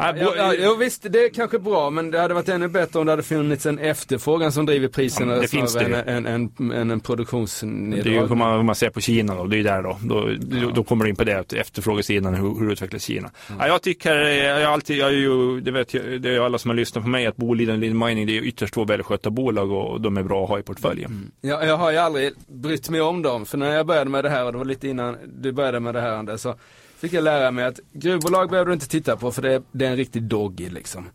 Ja, 0.00 0.34
ja, 0.36 0.54
ja, 0.54 0.74
visst, 0.74 1.06
det 1.12 1.24
är 1.24 1.28
kanske 1.28 1.58
bra, 1.58 1.90
men 1.90 2.10
det 2.10 2.20
hade 2.20 2.34
varit 2.34 2.48
ännu 2.48 2.68
bättre 2.68 2.98
om 2.98 3.06
det 3.06 3.12
hade 3.12 3.22
funnits 3.22 3.66
en 3.66 3.78
efterfrågan 3.78 4.52
som 4.52 4.66
driver 4.66 4.88
priserna 4.88 5.34
ja, 5.34 5.40
det 5.40 5.48
finns 5.48 5.74
det. 5.74 5.84
än 5.84 6.26
en, 6.26 6.26
en, 6.26 6.72
en, 6.72 6.90
en 6.90 7.00
produktionsneddragning. 7.00 8.02
Det 8.04 8.10
är 8.10 8.22
ju 8.22 8.28
hur 8.28 8.34
man, 8.34 8.66
man 8.66 8.74
ser 8.74 8.90
på 8.90 9.00
Kina 9.00 9.34
då, 9.34 9.46
det 9.46 9.56
är 9.56 9.58
ju 9.58 9.62
där 9.62 9.82
då. 9.82 9.98
Då, 10.02 10.30
ja. 10.50 10.70
då 10.74 10.84
kommer 10.84 11.04
du 11.04 11.10
in 11.10 11.16
på 11.16 11.24
det, 11.24 11.52
efterfrågesidan, 11.52 12.34
hur, 12.34 12.58
hur 12.58 12.72
utvecklas 12.72 13.02
Kina? 13.02 13.30
Mm. 13.48 13.60
Ja, 13.60 13.66
jag 13.66 13.82
tycker, 13.82 14.16
jag 14.16 14.72
alltid, 14.72 14.96
jag 14.96 15.08
är 15.08 15.12
ju, 15.12 15.60
det 15.60 15.70
vet 15.70 15.94
jag, 15.94 16.22
det 16.22 16.34
är 16.34 16.40
alla 16.40 16.58
som 16.58 16.68
har 16.68 16.76
lyssnat 16.76 17.04
på 17.04 17.10
mig, 17.10 17.26
att 17.26 17.36
Boliden 17.36 17.80
Lean 17.80 17.98
Mining, 17.98 18.26
det 18.26 18.38
är 18.38 18.42
ytterst 18.42 18.74
två 18.74 18.84
välskötta 18.84 19.30
bolag 19.30 19.72
och 19.72 20.00
de 20.00 20.16
är 20.16 20.22
bra 20.22 20.42
att 20.42 20.48
ha 20.48 20.58
i 20.58 20.62
portföljen. 20.62 21.10
Mm. 21.10 21.30
Ja, 21.40 21.64
jag 21.64 21.76
har 21.76 21.90
ju 21.90 21.98
aldrig 21.98 22.32
brytt 22.46 22.90
mig 22.90 23.00
om 23.00 23.22
dem, 23.22 23.46
för 23.46 23.58
när 23.58 23.72
jag 23.72 23.86
började 23.86 24.10
med 24.10 24.24
det 24.24 24.30
här, 24.30 24.44
och 24.44 24.52
det 24.52 24.58
var 24.58 24.64
lite 24.64 24.88
innan 24.88 25.16
du 25.26 25.52
började 25.52 25.80
med 25.80 25.94
det 25.94 26.00
här 26.00 26.12
Anders, 26.12 26.40
så 26.40 26.54
fick 27.00 27.12
jag 27.12 27.24
lära 27.24 27.50
mig 27.50 27.64
att 27.64 27.80
gruvbolag 27.92 28.50
behöver 28.50 28.68
du 28.68 28.74
inte 28.74 28.88
titta 28.88 29.16
på 29.16 29.30
för 29.32 29.42
det 29.42 29.54
är, 29.54 29.62
det 29.72 29.86
är 29.86 29.90
en 29.90 29.96
riktig 29.96 30.22
doggy 30.22 30.68
liksom. 30.68 31.10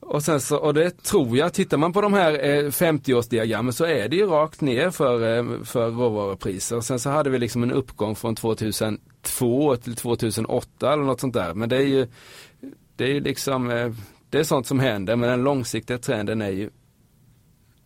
Och 0.00 0.22
sen 0.22 0.40
så, 0.40 0.56
och 0.56 0.74
det 0.74 1.02
tror 1.02 1.36
jag, 1.36 1.52
tittar 1.52 1.76
man 1.76 1.92
på 1.92 2.00
de 2.00 2.14
här 2.14 2.32
eh, 2.32 2.64
50-årsdiagrammen 2.64 3.70
så 3.70 3.84
är 3.84 4.08
det 4.08 4.16
ju 4.16 4.26
rakt 4.26 4.60
ner 4.60 4.90
för, 4.90 5.36
eh, 5.36 5.62
för 5.64 5.90
råvarupriser. 5.90 6.76
Och 6.76 6.84
sen 6.84 6.98
så 6.98 7.10
hade 7.10 7.30
vi 7.30 7.38
liksom 7.38 7.62
en 7.62 7.72
uppgång 7.72 8.16
från 8.16 8.34
2002 8.34 9.76
till 9.76 9.96
2008 9.96 10.92
eller 10.92 11.02
något 11.02 11.20
sånt 11.20 11.34
där. 11.34 11.54
Men 11.54 11.68
det 11.68 11.76
är 11.76 11.86
ju, 11.86 12.06
det 12.96 13.04
är 13.04 13.08
ju 13.08 13.20
liksom, 13.20 13.70
eh, 13.70 13.92
det 14.30 14.38
är 14.38 14.44
sånt 14.44 14.66
som 14.66 14.80
händer. 14.80 15.16
Men 15.16 15.28
den 15.28 15.42
långsiktiga 15.42 15.98
trenden 15.98 16.42
är 16.42 16.50
ju 16.50 16.70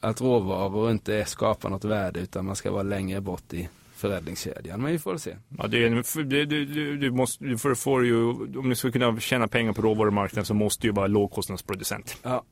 att 0.00 0.21
råvaror 0.21 0.91
inte 0.91 1.25
skapar 1.25 1.71
något 1.71 1.85
värde 1.85 2.21
utan 2.21 2.45
man 2.45 2.57
ska 2.57 2.71
vara 2.71 2.83
längre 2.83 3.21
bort 3.21 3.52
i 3.52 3.69
förädlingskedjan. 4.02 4.82
Men 4.82 4.92
vi 4.92 4.99
får 4.99 5.16
se. 5.16 5.37
Ja, 5.59 5.66
det 5.66 5.85
är, 5.85 6.25
du, 6.25 6.47
du, 6.47 6.97
du, 6.97 7.11
måste, 7.11 7.44
du 7.44 7.59
får, 7.59 7.75
får 7.75 8.06
ju, 8.06 8.25
om 8.59 8.68
du 8.68 8.75
ska 8.75 8.90
kunna 8.90 9.21
tjäna 9.21 9.49
pengar 9.49 9.73
på 9.73 9.82
råvarumarknaden 9.82 10.44
så 10.44 10.54
måste 10.54 10.87
du 10.87 10.92
vara 10.92 11.06
lågkostnadsproducent. 11.06 12.18
Ja. 12.23 12.44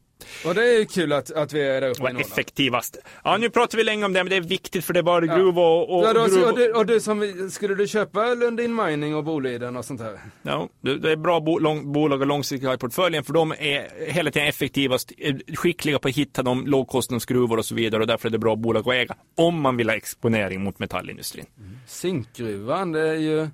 Och 0.46 0.54
det 0.54 0.80
är 0.80 0.84
kul 0.84 1.12
att, 1.12 1.30
att 1.30 1.52
vi 1.52 1.60
är 1.60 1.80
där 1.80 1.90
uppe 1.90 2.02
Norrland. 2.02 2.20
effektivast. 2.20 2.98
Ja, 3.24 3.36
nu 3.36 3.50
pratar 3.50 3.78
vi 3.78 3.84
länge 3.84 4.04
om 4.04 4.12
det, 4.12 4.24
men 4.24 4.30
det 4.30 4.36
är 4.36 4.40
viktigt 4.40 4.84
för 4.84 4.92
det 4.92 5.00
är 5.00 5.02
bara 5.02 5.26
gruv 5.26 5.58
och... 5.58 5.98
och, 5.98 6.04
ja, 6.04 6.12
då, 6.12 6.26
gruv 6.26 6.44
och, 6.44 6.56
du, 6.56 6.72
och 6.72 6.86
du 6.86 7.00
som, 7.00 7.48
skulle 7.50 7.74
du 7.74 7.86
köpa 7.86 8.34
Lundin 8.34 8.74
Mining 8.74 9.14
och 9.14 9.24
Boliden 9.24 9.76
och 9.76 9.84
sånt 9.84 10.00
här? 10.00 10.18
Ja, 10.42 10.68
det 10.80 11.12
är 11.12 11.16
bra 11.16 11.40
bo, 11.40 11.58
lång, 11.58 11.92
bolag 11.92 12.20
och 12.20 12.26
långsiktiga 12.26 12.74
i 12.74 12.78
portföljen 12.78 13.24
för 13.24 13.32
de 13.32 13.52
är 13.52 14.10
hela 14.10 14.30
tiden 14.30 14.48
effektivast, 14.48 15.12
skickliga 15.54 15.98
på 15.98 16.08
att 16.08 16.14
hitta 16.14 16.42
de 16.42 16.66
lågkostnadsgruvor 16.66 17.58
och 17.58 17.64
så 17.64 17.74
vidare 17.74 18.00
och 18.00 18.06
därför 18.06 18.28
är 18.28 18.32
det 18.32 18.38
bra 18.38 18.56
bolag 18.56 18.88
att 18.88 18.94
äga. 18.94 19.16
Om 19.36 19.60
man 19.60 19.76
vill 19.76 19.88
ha 19.88 19.96
exponering 19.96 20.60
mot 20.60 20.78
metallindustrin. 20.78 21.46
Mm. 21.58 21.78
Zinkgruvan, 21.86 22.92
det 22.92 23.08
är 23.08 23.14
ju, 23.14 23.36
det 23.36 23.50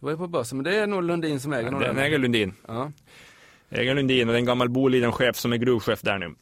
var 0.00 0.10
ju 0.10 0.16
på 0.16 0.26
börsen, 0.28 0.58
men 0.58 0.64
det 0.64 0.76
är 0.76 0.86
nog 0.86 1.02
Lundin 1.02 1.40
som 1.40 1.52
äger 1.52 1.72
ja, 1.72 1.78
den. 1.78 1.80
Den 1.80 1.98
äger 2.04 2.18
Lundin. 2.18 2.54
Ja. 2.68 2.92
Äger 3.70 3.94
Lundin 3.94 4.28
och 4.28 4.32
det 4.32 4.36
är 4.36 4.40
en 4.40 4.44
gammal 4.44 4.68
Boliden-chef 4.68 5.36
som 5.36 5.52
är 5.52 5.56
gruvchef 5.56 6.00
där 6.00 6.18
nu. 6.18 6.34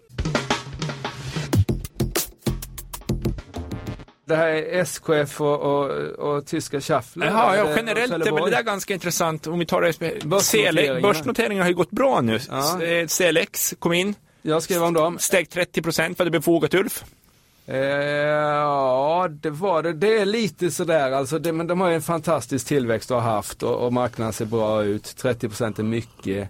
Det 4.26 4.36
här 4.36 4.48
är 4.48 4.80
SKF 4.80 5.40
och, 5.40 5.60
och, 5.60 5.90
och 6.00 6.46
tyska 6.46 6.80
Schaffler? 6.80 7.26
Jaha, 7.26 7.56
ja, 7.56 7.72
generellt 7.76 8.12
är 8.12 8.32
väl 8.32 8.44
det 8.44 8.50
där 8.50 8.62
ganska 8.62 8.94
intressant. 8.94 9.46
Om 9.46 9.58
vi 9.58 9.66
tar 9.66 9.82
det 9.82 10.24
börsnoteringarna. 10.24 11.00
börsnoteringarna 11.00 11.64
har 11.64 11.68
ju 11.68 11.74
gått 11.74 11.90
bra 11.90 12.20
nu. 12.20 12.38
Ja. 12.50 12.80
CLX 13.08 13.74
kom 13.78 13.92
in. 13.92 14.14
Jag 14.42 14.62
skrev 14.62 14.82
om 14.82 14.94
dem. 14.94 15.18
Steg 15.18 15.50
30 15.50 15.82
procent. 15.82 16.18
Var 16.18 16.24
det 16.24 16.30
befogat 16.30 16.74
Ulf? 16.74 17.04
Eh, 17.66 17.76
ja, 17.76 19.28
det 19.30 19.50
var 19.50 19.82
det. 19.82 19.92
Det 19.92 20.18
är 20.18 20.26
lite 20.26 20.70
sådär 20.70 21.12
alltså. 21.12 21.38
Det, 21.38 21.52
men 21.52 21.66
de 21.66 21.80
har 21.80 21.88
ju 21.88 21.94
en 21.94 22.02
fantastisk 22.02 22.66
tillväxt 22.66 23.10
och 23.10 23.22
har 23.22 23.34
haft 23.34 23.62
och, 23.62 23.86
och 23.86 23.92
marknaden 23.92 24.32
ser 24.32 24.44
bra 24.44 24.84
ut. 24.84 25.16
30 25.16 25.48
procent 25.48 25.78
är 25.78 25.82
mycket 25.82 26.48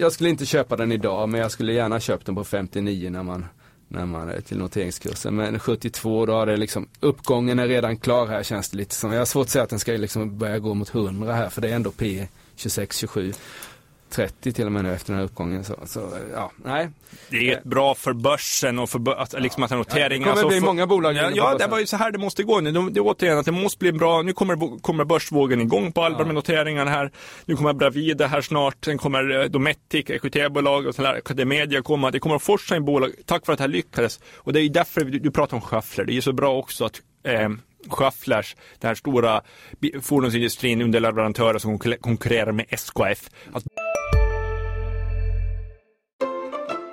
jag 0.00 0.12
skulle 0.12 0.30
inte 0.30 0.46
köpa 0.46 0.76
den 0.76 0.92
idag 0.92 1.28
men 1.28 1.40
jag 1.40 1.50
skulle 1.50 1.72
gärna 1.72 2.00
köpt 2.00 2.26
den 2.26 2.34
på 2.34 2.44
59 2.44 3.10
när 3.10 3.22
man 3.22 3.46
när 3.88 4.06
man 4.06 4.28
är 4.28 4.40
till 4.40 4.58
noteringskursen. 4.58 5.36
Men 5.36 5.58
72 5.58 6.26
då 6.26 6.40
är 6.40 6.46
det 6.46 6.56
liksom, 6.56 6.88
uppgången 7.00 7.58
är 7.58 7.68
redan 7.68 7.96
klar 7.96 8.26
här 8.26 8.42
känns 8.42 8.68
det 8.70 8.76
lite 8.76 8.94
som. 8.94 9.12
Jag 9.12 9.20
har 9.20 9.24
svårt 9.24 9.44
att 9.44 9.50
säga 9.50 9.62
att 9.62 9.70
den 9.70 9.78
ska 9.78 9.92
liksom 9.92 10.38
börja 10.38 10.58
gå 10.58 10.74
mot 10.74 10.94
100 10.94 11.34
här 11.34 11.48
för 11.48 11.60
det 11.60 11.68
är 11.68 11.74
ändå 11.74 11.90
P 11.90 12.28
26, 12.56 12.96
27. 12.96 13.32
30 14.10 14.52
till 14.52 14.66
och 14.66 14.72
med 14.72 14.84
nu 14.84 14.92
efter 14.94 15.12
den 15.12 15.18
här 15.18 15.24
uppgången. 15.24 15.64
Så, 15.64 15.74
så 15.86 16.10
ja, 16.34 16.52
nej. 16.64 16.88
Det 17.30 17.52
är 17.52 17.60
bra 17.64 17.94
för 17.94 18.12
börsen 18.12 18.78
och 18.78 18.90
för 18.90 18.98
bör, 18.98 19.14
att, 19.14 19.42
liksom 19.42 19.62
att 19.62 19.70
en 19.70 19.78
notering. 19.78 20.02
Ja, 20.02 20.08
det 20.08 20.18
kommer 20.18 20.30
alltså, 20.30 20.48
bli 20.48 20.58
för, 20.60 20.66
många 20.66 20.86
bolag. 20.86 21.16
Ja, 21.16 21.30
ja 21.34 21.56
det 21.58 21.66
var 21.66 21.78
ju 21.78 21.86
så 21.86 21.96
här 21.96 22.10
det 22.12 22.18
måste 22.18 22.42
gå 22.42 22.60
nu. 22.60 22.72
Det, 22.72 22.90
det 22.90 23.00
återigen 23.00 23.38
att 23.38 23.46
det 23.46 23.52
måste 23.52 23.78
bli 23.78 23.92
bra. 23.92 24.22
Nu 24.22 24.32
kommer, 24.32 24.80
kommer 24.80 25.04
börsvågen 25.04 25.60
igång 25.60 25.92
på 25.92 26.04
allvar 26.04 26.20
Ja. 26.20 26.26
med 26.26 26.34
noteringarna 26.34 26.90
här. 26.90 27.10
Nu 27.44 27.56
kommer 27.56 27.72
Bravida 27.72 28.26
här 28.26 28.40
snart. 28.40 28.84
Sen 28.84 28.98
kommer 28.98 29.40
eh, 29.40 29.44
Dometic, 29.44 30.10
EQT-bolag 30.10 30.86
och 30.86 30.94
sådär. 30.94 31.14
Academedia 31.14 31.82
komma. 31.82 32.10
Det 32.10 32.18
kommer 32.18 32.36
att 32.36 32.42
forsa 32.42 32.76
in 32.76 32.84
bolag 32.84 33.10
tack 33.26 33.46
vare 33.46 33.52
att 33.52 33.58
det 33.58 33.64
här 33.64 33.68
lyckades. 33.68 34.20
Och 34.36 34.52
det 34.52 34.60
är 34.60 34.62
ju 34.62 34.68
därför 34.68 35.04
du, 35.04 35.18
du 35.18 35.30
pratar 35.30 35.56
om 35.56 35.60
Schaffler. 35.60 36.04
Det 36.04 36.12
är 36.12 36.14
ju 36.14 36.22
så 36.22 36.32
bra 36.32 36.56
också 36.56 36.84
att 36.84 37.00
eh, 37.24 37.48
Schafflers, 37.88 38.56
den 38.78 38.88
här 38.88 38.94
stora 38.94 39.42
fordonsindustrin, 40.02 40.82
underleverantörer 40.82 41.58
som 41.58 41.78
konkurre- 41.78 41.96
konkurrerar 42.00 42.52
med 42.52 42.66
SKF. 42.68 43.30
Att 43.52 43.64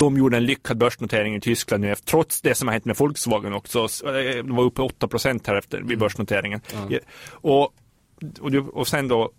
de 0.00 0.16
gjorde 0.18 0.36
en 0.36 0.44
lyckad 0.44 0.78
börsnotering 0.78 1.34
i 1.34 1.40
Tyskland 1.40 1.80
nu, 1.84 1.94
trots 2.04 2.40
det 2.42 2.54
som 2.54 2.68
har 2.68 2.72
hänt 2.72 2.84
med 2.84 2.96
Volkswagen 2.96 3.52
också. 3.52 3.78
Eh, 3.78 4.44
De 4.44 4.56
var 4.56 4.64
uppe 4.64 4.82
8 4.82 5.08
procent 5.08 5.46
här 5.46 5.56
efter 5.56 5.80
vid 5.82 5.98
börsnoteringen. 5.98 6.60
Ja, 6.88 6.98
Och, 7.32 7.74
och, 8.40 8.54
och 8.72 8.88
sen 8.88 9.08
då, 9.08 9.30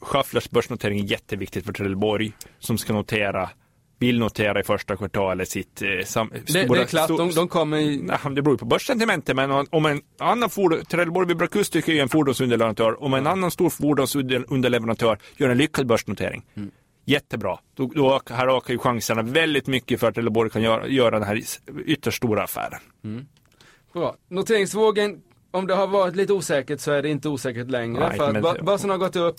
Schafflers 0.00 0.50
börsnotering 0.50 1.00
är 1.00 1.04
jätteviktigt 1.04 1.64
för 1.66 1.72
Trelleborg 1.72 2.32
som 2.58 2.78
ska 2.78 2.92
notera 2.92 3.50
vill 3.98 4.18
notera 4.18 4.60
i 4.60 4.62
första 4.62 4.96
kvartalet 4.96 5.48
sitt 5.48 5.82
eh, 5.82 5.88
sam, 6.04 6.30
Det, 6.46 6.52
det 6.52 6.82
är 6.82 6.86
klart, 6.86 7.08
de, 7.18 7.30
de 7.34 7.48
kommer 7.48 7.76
i... 7.78 8.02
Nej, 8.02 8.18
det 8.34 8.42
beror 8.42 8.54
ju 8.54 8.58
på 8.58 8.64
börssentimentet, 8.64 9.36
men 9.36 9.50
om- 9.70 9.86
en 9.86 10.00
annan 10.18 10.50
fordon, 10.50 10.84
Trelleborg 10.84 11.28
Vibra 11.28 11.44
Acustic 11.44 11.88
är 11.88 11.92
ju 11.92 11.98
en 11.98 12.08
fordonsunderleverantör, 12.08 13.02
om 13.02 13.14
en 13.14 13.26
annan 13.26 13.50
stor 13.50 13.70
fordonsunderleverantör 13.70 15.18
gör 15.36 15.48
en 15.48 15.58
lyckad 15.58 15.86
börsnotering, 15.86 16.42
jättebra. 17.04 17.58
Då, 17.74 17.86
då 17.94 18.20
här 18.30 18.56
ökar 18.56 18.72
ju 18.72 18.78
chanserna 18.78 19.22
väldigt 19.22 19.66
mycket 19.66 20.00
för 20.00 20.08
att 20.08 20.14
Trelleborg 20.14 20.50
kan 20.50 20.62
göra, 20.62 20.86
göra 20.86 21.10
den 21.18 21.28
här 21.28 21.40
ytterst 21.86 22.16
stora 22.16 22.42
affären. 22.42 22.80
Bra. 23.92 24.16
Noteringsvågen, 24.28 25.22
om 25.50 25.66
det 25.66 25.74
har 25.74 25.86
varit 25.86 26.16
lite 26.16 26.32
osäkert 26.32 26.80
så 26.80 26.92
är 26.92 27.02
det 27.02 27.08
inte 27.08 27.28
osäkert 27.28 27.70
längre. 27.70 28.08
Nej, 28.08 28.18
för 28.18 28.32
men- 28.32 28.42
bör- 28.42 28.62
börsen 28.62 28.90
har 28.90 28.98
gått 28.98 29.16
upp. 29.16 29.36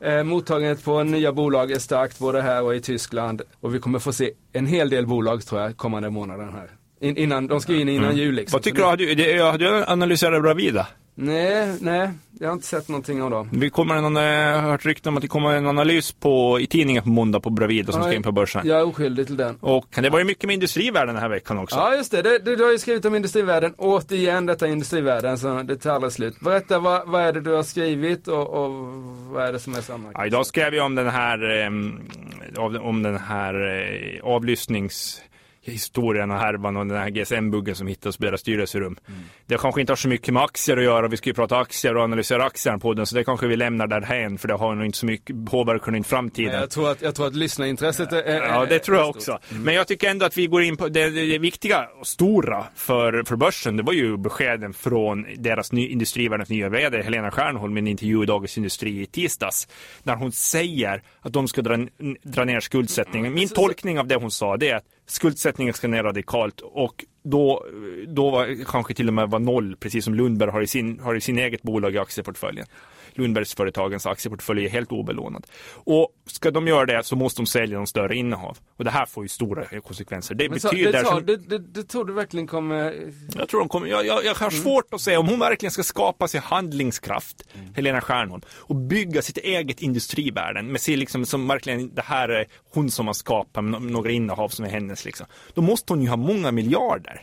Eh, 0.00 0.22
mottagandet 0.22 0.84
på 0.84 1.02
nya 1.02 1.32
bolag 1.32 1.70
är 1.70 1.78
starkt 1.78 2.18
både 2.18 2.42
här 2.42 2.62
och 2.62 2.74
i 2.74 2.80
Tyskland. 2.80 3.42
Och 3.60 3.74
vi 3.74 3.78
kommer 3.78 3.98
få 3.98 4.12
se 4.12 4.30
en 4.52 4.66
hel 4.66 4.90
del 4.90 5.06
bolag 5.06 5.46
tror 5.46 5.60
jag 5.60 5.76
kommande 5.76 6.10
månaden 6.10 6.52
här. 6.52 6.70
In, 7.00 7.16
innan, 7.16 7.46
de 7.46 7.60
ska 7.60 7.74
in 7.74 7.88
innan 7.88 8.16
jul 8.16 8.34
liksom. 8.34 8.56
Vad 8.56 8.62
tycker 8.62 8.78
du? 8.78 8.84
Har 8.84 8.96
du, 8.96 9.14
det, 9.14 9.38
har 9.38 9.58
du 9.58 9.84
analyserat 9.84 10.42
Bravida? 10.42 10.86
Nej, 11.18 11.76
nej. 11.80 12.10
Jag 12.40 12.48
har 12.48 12.52
inte 12.52 12.66
sett 12.66 12.88
någonting 12.88 13.22
av 13.22 13.30
dem. 13.30 13.48
Vi 13.52 13.70
kommer 13.70 13.94
en, 13.94 14.16
jag 14.16 14.60
har 14.60 14.70
hört 14.70 14.86
rykten 14.86 15.10
om 15.10 15.16
att 15.16 15.22
det 15.22 15.28
kommer 15.28 15.52
en 15.54 15.66
analys 15.66 16.12
på, 16.12 16.60
i 16.60 16.66
tidningen 16.66 17.02
på 17.02 17.08
måndag 17.08 17.40
på 17.40 17.50
Bravida 17.50 17.92
som 17.92 18.02
ska 18.02 18.08
Nej, 18.08 18.16
in 18.16 18.22
på 18.22 18.32
börsen. 18.32 18.66
Jag 18.66 18.78
är 18.78 18.86
oskyldig 18.86 19.26
till 19.26 19.36
den. 19.36 19.56
Och 19.60 19.86
det 19.94 20.10
var 20.10 20.18
ju 20.18 20.24
mycket 20.24 20.44
med 20.44 20.54
industrivärlden 20.54 21.14
den 21.14 21.22
här 21.22 21.28
veckan 21.28 21.58
också. 21.58 21.76
Ja 21.76 21.94
just 21.94 22.10
det, 22.10 22.22
det, 22.22 22.56
du 22.56 22.64
har 22.64 22.72
ju 22.72 22.78
skrivit 22.78 23.04
om 23.04 23.14
industrivärlden. 23.14 23.74
Återigen 23.76 24.46
detta 24.46 24.66
industrivärlden, 24.66 25.38
så 25.38 25.62
det 25.62 25.76
tar 25.76 25.90
aldrig 25.90 26.12
slut. 26.12 26.40
Berätta 26.40 26.78
vad, 26.78 27.08
vad 27.08 27.22
är 27.22 27.32
det 27.32 27.40
du 27.40 27.52
har 27.52 27.62
skrivit 27.62 28.28
och, 28.28 28.48
och 28.48 28.70
vad 29.32 29.44
är 29.44 29.52
det 29.52 29.58
som 29.58 29.74
är 29.74 29.80
samma? 29.80 30.08
Ja, 30.14 30.26
idag 30.26 30.46
skrev 30.46 30.74
jag 30.74 30.86
om 30.86 30.94
den 30.94 31.08
här, 31.08 31.64
eh, 31.64 32.80
om 32.80 33.02
den 33.02 33.16
här 33.16 33.54
eh, 33.54 34.26
avlyssningshistorien 35.66 36.30
och 36.30 36.38
härvan 36.38 36.76
och 36.76 36.86
den 36.86 36.96
här 36.96 37.10
GSM-buggen 37.10 37.74
som 37.74 37.86
hittades 37.86 38.16
på 38.16 38.24
deras 38.24 38.40
styrelserum. 38.40 38.96
Det 39.46 39.58
kanske 39.60 39.80
inte 39.80 39.92
har 39.92 39.96
så 39.96 40.08
mycket 40.08 40.34
med 40.34 40.42
aktier 40.42 40.76
att 40.76 40.84
göra. 40.84 41.08
Vi 41.08 41.16
ska 41.16 41.30
ju 41.30 41.34
prata 41.34 41.58
aktier 41.58 41.96
och 41.96 42.02
analysera 42.02 42.44
aktierna 42.44 42.78
på 42.78 42.94
den, 42.94 43.06
så 43.06 43.14
det 43.14 43.24
kanske 43.24 43.46
vi 43.46 43.56
lämnar 43.56 43.86
därhän, 43.86 44.38
för 44.38 44.48
det 44.48 44.54
har 44.54 44.74
nog 44.74 44.86
inte 44.86 44.98
så 44.98 45.06
mycket, 45.06 45.46
påverkar 45.50 45.96
inte 45.96 46.08
framtiden. 46.08 46.60
Jag 46.60 46.70
tror 46.70 46.90
att, 46.90 47.02
jag 47.02 47.14
tror 47.14 47.26
att 47.26 47.34
lyssnarintresset 47.34 48.12
är, 48.12 48.22
är 48.22 48.40
Ja, 48.40 48.66
det 48.66 48.78
tror 48.78 48.96
jag 48.98 49.08
också. 49.08 49.38
Men 49.50 49.74
jag 49.74 49.86
tycker 49.86 50.10
ändå 50.10 50.26
att 50.26 50.38
vi 50.38 50.46
går 50.46 50.62
in 50.62 50.76
på 50.76 50.88
det, 50.88 51.10
det, 51.10 51.38
viktiga 51.38 51.88
och 52.00 52.06
stora 52.06 52.66
för, 52.74 53.22
för 53.26 53.36
börsen. 53.36 53.76
Det 53.76 53.82
var 53.82 53.92
ju 53.92 54.16
beskeden 54.16 54.72
från 54.72 55.26
deras 55.36 55.72
ny, 55.72 55.88
Industrivärldens 55.88 56.48
nya 56.48 56.68
vd 56.68 57.02
Helena 57.02 57.30
Stjärnholm 57.30 57.76
i 57.76 57.80
en 57.80 57.86
intervju 57.86 58.22
i 58.22 58.26
Dagens 58.26 58.56
Industri 58.56 59.00
i 59.00 59.06
tisdags. 59.06 59.68
Där 60.02 60.16
hon 60.16 60.32
säger 60.32 61.02
att 61.20 61.32
de 61.32 61.48
ska 61.48 61.62
dra, 61.62 61.76
dra 62.22 62.44
ner 62.44 62.60
skuldsättningen. 62.60 63.34
Min 63.34 63.48
tolkning 63.48 63.98
av 63.98 64.06
det 64.06 64.16
hon 64.16 64.30
sa 64.30 64.56
det 64.56 64.70
är 64.70 64.76
att 64.76 64.84
skuldsättningen 65.06 65.74
ska 65.74 65.88
ner 65.88 66.02
radikalt 66.02 66.60
och 66.60 67.04
då, 67.30 67.66
då 68.08 68.30
var, 68.30 68.64
kanske 68.64 68.94
till 68.94 69.08
och 69.08 69.14
med 69.14 69.30
var 69.30 69.38
noll, 69.38 69.76
precis 69.76 70.04
som 70.04 70.14
Lundberg 70.14 70.50
har 70.50 70.60
i 70.60 70.66
sin, 70.66 71.00
har 71.00 71.14
i 71.14 71.20
sin 71.20 71.38
eget 71.38 71.62
bolag 71.62 71.94
i 71.94 71.98
aktieportföljen. 71.98 72.66
Lundbergsföretagens 73.12 74.06
aktieportfölj 74.06 74.64
är 74.64 74.68
helt 74.68 74.92
obelånad. 74.92 75.46
Och 75.74 76.08
ska 76.26 76.50
de 76.50 76.68
göra 76.68 76.86
det 76.86 77.04
så 77.04 77.16
måste 77.16 77.42
de 77.42 77.46
sälja 77.46 77.76
de 77.76 77.86
större 77.86 78.16
innehav. 78.16 78.58
Och 78.76 78.84
det 78.84 78.90
här 78.90 79.06
får 79.06 79.24
ju 79.24 79.28
stora 79.28 79.80
konsekvenser. 79.80 80.34
Det 80.34 80.48
Men 80.48 80.60
så, 80.60 80.68
betyder... 80.68 80.92
det, 80.92 81.02
tar, 81.02 81.10
som- 81.10 81.26
det, 81.26 81.36
det, 81.36 81.58
det 81.58 81.82
tror 81.82 82.04
du 82.04 82.12
verkligen 82.12 82.46
kommer... 82.46 82.94
jag 83.38 83.48
tror 83.48 83.60
de 83.60 83.68
kommer, 83.68 83.86
jag, 83.86 84.06
jag, 84.06 84.24
jag 84.24 84.34
har 84.34 84.50
svårt 84.50 84.94
att 84.94 85.00
säga 85.00 85.20
om 85.20 85.28
hon 85.28 85.38
verkligen 85.38 85.70
ska 85.70 85.82
skapa 85.82 86.28
sig 86.28 86.40
handlingskraft, 86.40 87.48
Helena 87.74 88.00
Stjärnholm, 88.00 88.42
och 88.56 88.76
bygga 88.76 89.22
sitt 89.22 89.38
eget 89.38 89.82
industrivärden 89.82 90.72
med 90.72 90.80
sig 90.80 90.96
liksom 90.96 91.26
som 91.26 91.48
verkligen 91.48 91.94
det 91.94 92.02
här 92.02 92.28
är 92.28 92.46
hon 92.72 92.90
som 92.90 93.06
har 93.06 93.14
skapat 93.14 93.64
några 93.64 94.10
innehav 94.10 94.48
som 94.48 94.64
är 94.64 94.68
hennes 94.68 95.04
liksom. 95.04 95.26
Då 95.54 95.62
måste 95.62 95.92
hon 95.92 96.02
ju 96.02 96.08
ha 96.08 96.16
många 96.16 96.52
miljarder. 96.52 97.15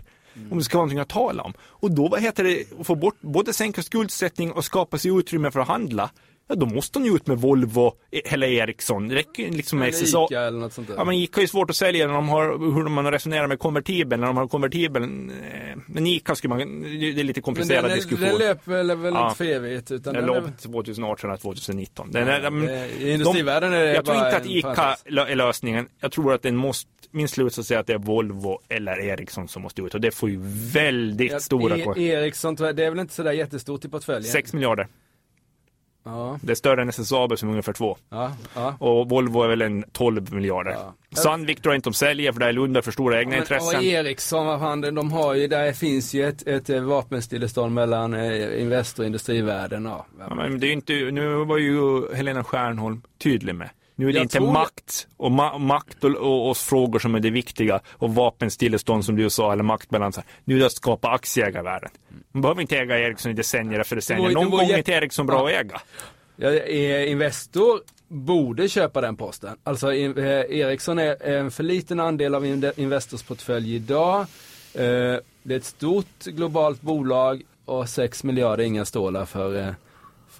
Om 0.51 0.57
det 0.57 0.63
ska 0.63 0.77
vara 0.77 0.85
någonting 0.85 0.99
att 0.99 1.09
tala 1.09 1.43
om. 1.43 1.53
Och 1.61 1.91
då, 1.91 2.07
vad 2.07 2.21
heter 2.21 2.43
det, 2.43 2.65
att 2.79 2.87
få 2.87 2.95
bort, 2.95 3.15
både 3.21 3.53
sänka 3.53 3.83
skuldsättning 3.83 4.51
och 4.51 4.65
skapa 4.65 4.97
sig 4.97 5.19
utrymme 5.19 5.51
för 5.51 5.59
att 5.59 5.67
handla. 5.67 6.09
Ja, 6.47 6.55
då 6.55 6.65
måste 6.65 6.99
hon 6.99 7.05
ju 7.05 7.15
ut 7.15 7.27
med 7.27 7.37
Volvo 7.37 7.93
eller 8.25 8.47
Ericsson. 8.47 9.07
Det 9.07 9.15
räcker 9.15 9.43
ju 9.43 9.51
liksom 9.51 9.79
med 9.79 9.95
SSA. 9.95 10.25
Ica 10.25 10.41
eller 10.41 10.59
något 10.59 10.73
sånt 10.73 10.87
där. 10.87 10.95
Ja 10.95 11.03
men 11.03 11.15
Ica 11.15 11.39
är 11.39 11.41
ju 11.41 11.47
svårt 11.47 11.69
att 11.69 11.75
sälja 11.75 12.07
när 12.07 12.13
de 12.13 12.29
har, 12.29 12.73
hur 12.75 12.89
man 12.89 13.11
resonerar 13.11 13.47
med 13.47 13.59
konvertibeln, 13.59 14.19
när 14.21 14.27
de 14.27 14.37
har 14.37 14.47
konvertibeln. 14.47 15.29
eh, 15.29 15.77
Men 15.87 16.07
Ica 16.07 16.35
skulle 16.35 16.49
man, 16.55 16.81
det 16.81 17.19
är 17.19 17.23
lite 17.23 17.41
komplicerad 17.41 17.83
den, 17.85 17.95
diskussion. 17.95 18.27
den 18.27 18.37
löper 18.37 18.71
väl, 18.71 18.95
väl 18.97 19.13
Ja. 19.13 19.25
inte 19.25 19.37
för 19.37 19.45
evigt? 19.45 19.91
Utan 19.91 20.13
Den 20.13 20.29
är- 20.29 20.51
2018 20.57 21.29
eller 21.29 21.37
2019. 21.37 22.11
Den 22.11 22.27
är, 22.27 22.41
det- 22.41 22.89
I 22.99 23.13
industrivärlden 23.13 23.73
är 23.73 23.79
det 23.79 23.93
jag 23.93 24.05
tror 24.05 24.17
inte 24.17 24.37
att 24.37 24.45
Ica 24.45 24.95
är 25.05 25.35
lösningen. 25.35 25.87
Jag 25.99 26.11
tror 26.11 26.33
att 26.33 26.41
den 26.41 26.55
måste, 26.55 26.89
min 27.11 27.27
slutsats 27.27 27.71
är 27.71 27.77
att 27.77 27.87
det 27.87 27.93
är 27.93 27.97
Volvo 27.97 28.59
eller 28.69 28.99
Ericsson 28.99 29.47
som 29.47 29.61
måste 29.61 29.81
ut. 29.81 29.93
Och 29.93 30.01
det 30.01 30.11
får 30.11 30.29
ju 30.29 30.39
väldigt 30.73 31.31
Ja, 31.31 31.39
stora 31.39 31.77
e-. 31.77 32.01
Ericsson, 32.03 32.55
det 32.55 32.85
är 32.85 32.89
väl 32.89 32.99
inte 32.99 33.13
sådär 33.13 33.31
jättestort 33.31 33.85
i 33.85 33.89
portföljen? 33.89 34.23
6 34.31 34.53
miljarder. 34.53 34.87
Ja, 36.05 36.39
Det 36.41 36.51
är 36.51 36.55
större 36.55 36.81
än 36.81 36.89
SSAB 36.89 37.37
som 37.39 37.49
är 37.49 37.53
ungefär 37.53 37.73
två. 37.73 37.97
ja, 38.09 38.31
ja. 38.55 38.75
Och 38.79 39.09
Volvo 39.09 39.43
är 39.43 39.47
väl 39.47 39.61
en 39.61 39.83
12 39.91 40.33
miljarder. 40.33 40.71
Ja. 40.71 40.93
Sandvik 41.21 41.61
tror 41.61 41.73
jag 41.73 41.77
inte 41.77 41.89
de 41.89 41.93
säljer 41.93 42.31
för 42.31 42.39
där 42.39 42.47
är 42.47 42.53
Lundberg 42.53 42.83
för 42.83 42.91
stora 42.91 43.19
egna 43.19 43.29
Men, 43.29 43.39
intressen. 43.39 43.77
och 43.79 43.83
Ericsson, 43.83 44.45
vad 44.45 44.59
fan, 44.59 44.81
de 44.81 45.11
har 45.11 45.33
ju, 45.33 45.47
där 45.47 45.73
finns 45.73 46.13
ju 46.13 46.27
ett, 46.27 46.47
ett 46.47 46.69
eh, 46.69 46.81
vapenstillestånd 46.81 47.73
mellan 47.73 48.13
eh, 48.13 48.61
Investor 48.61 49.03
och 49.03 49.07
industrivärlden. 49.07 49.85
Ja. 49.85 50.05
Ja, 50.19 50.35
men 50.35 50.59
det 50.59 50.67
är 50.67 50.71
inte, 50.71 50.93
nu 50.93 51.45
var 51.45 51.57
ju 51.57 52.13
Helena 52.15 52.43
Stjärnholm 52.43 53.01
tydlig 53.23 53.55
med. 53.55 53.69
Nu 54.03 54.09
är 54.09 54.13
det 54.13 54.17
Jag 54.19 54.25
inte 54.25 54.37
tror- 54.37 54.51
makt 54.51 55.07
och, 55.17 55.31
ma- 55.31 55.59
makt 55.59 56.03
och, 56.03 56.11
och, 56.15 56.49
och 56.49 56.57
frågor 56.57 56.99
som 56.99 57.15
är 57.15 57.19
det 57.19 57.29
viktiga 57.29 57.79
och 57.89 58.15
vapenstillestånd 58.15 59.05
som 59.05 59.15
du 59.15 59.29
sa 59.29 59.53
eller 59.53 59.63
maktbalans. 59.63 60.19
Nu 60.43 60.55
är 60.55 60.59
det 60.59 60.65
att 60.65 60.71
skapa 60.71 61.09
aktieägarvärden. 61.09 61.89
Man 62.31 62.41
behöver 62.41 62.61
inte 62.61 62.77
äga 62.77 62.99
Ericsson 62.99 63.31
i 63.31 63.35
decennier 63.35 63.79
efter 63.79 63.95
decennier. 63.95 64.29
Någon 64.31 64.49
gång 64.49 64.59
är 64.61 64.77
inte 64.77 64.91
Ericsson 64.91 65.25
bra 65.25 65.45
att 65.47 65.51
äga. 65.53 65.81
Ja, 66.35 66.49
eh, 66.53 67.11
Investor 67.11 67.79
borde 68.07 68.69
köpa 68.69 69.01
den 69.01 69.15
posten. 69.15 69.57
Alltså 69.63 69.93
in- 69.93 70.17
eh, 70.17 70.25
Ericsson 70.25 70.99
är 70.99 71.23
en 71.27 71.51
för 71.51 71.63
liten 71.63 71.99
andel 71.99 72.35
av 72.35 72.45
in- 72.45 72.71
Investors 72.75 73.23
portfölj 73.23 73.75
idag. 73.75 74.19
Eh, 74.19 74.25
det 75.43 75.53
är 75.53 75.57
ett 75.57 75.65
stort 75.65 76.23
globalt 76.25 76.81
bolag 76.81 77.41
och 77.65 77.89
6 77.89 78.23
miljarder 78.23 78.63
är 78.63 78.67
inga 78.67 78.85
stålar 78.85 79.25
för, 79.25 79.59
eh, 79.59 79.67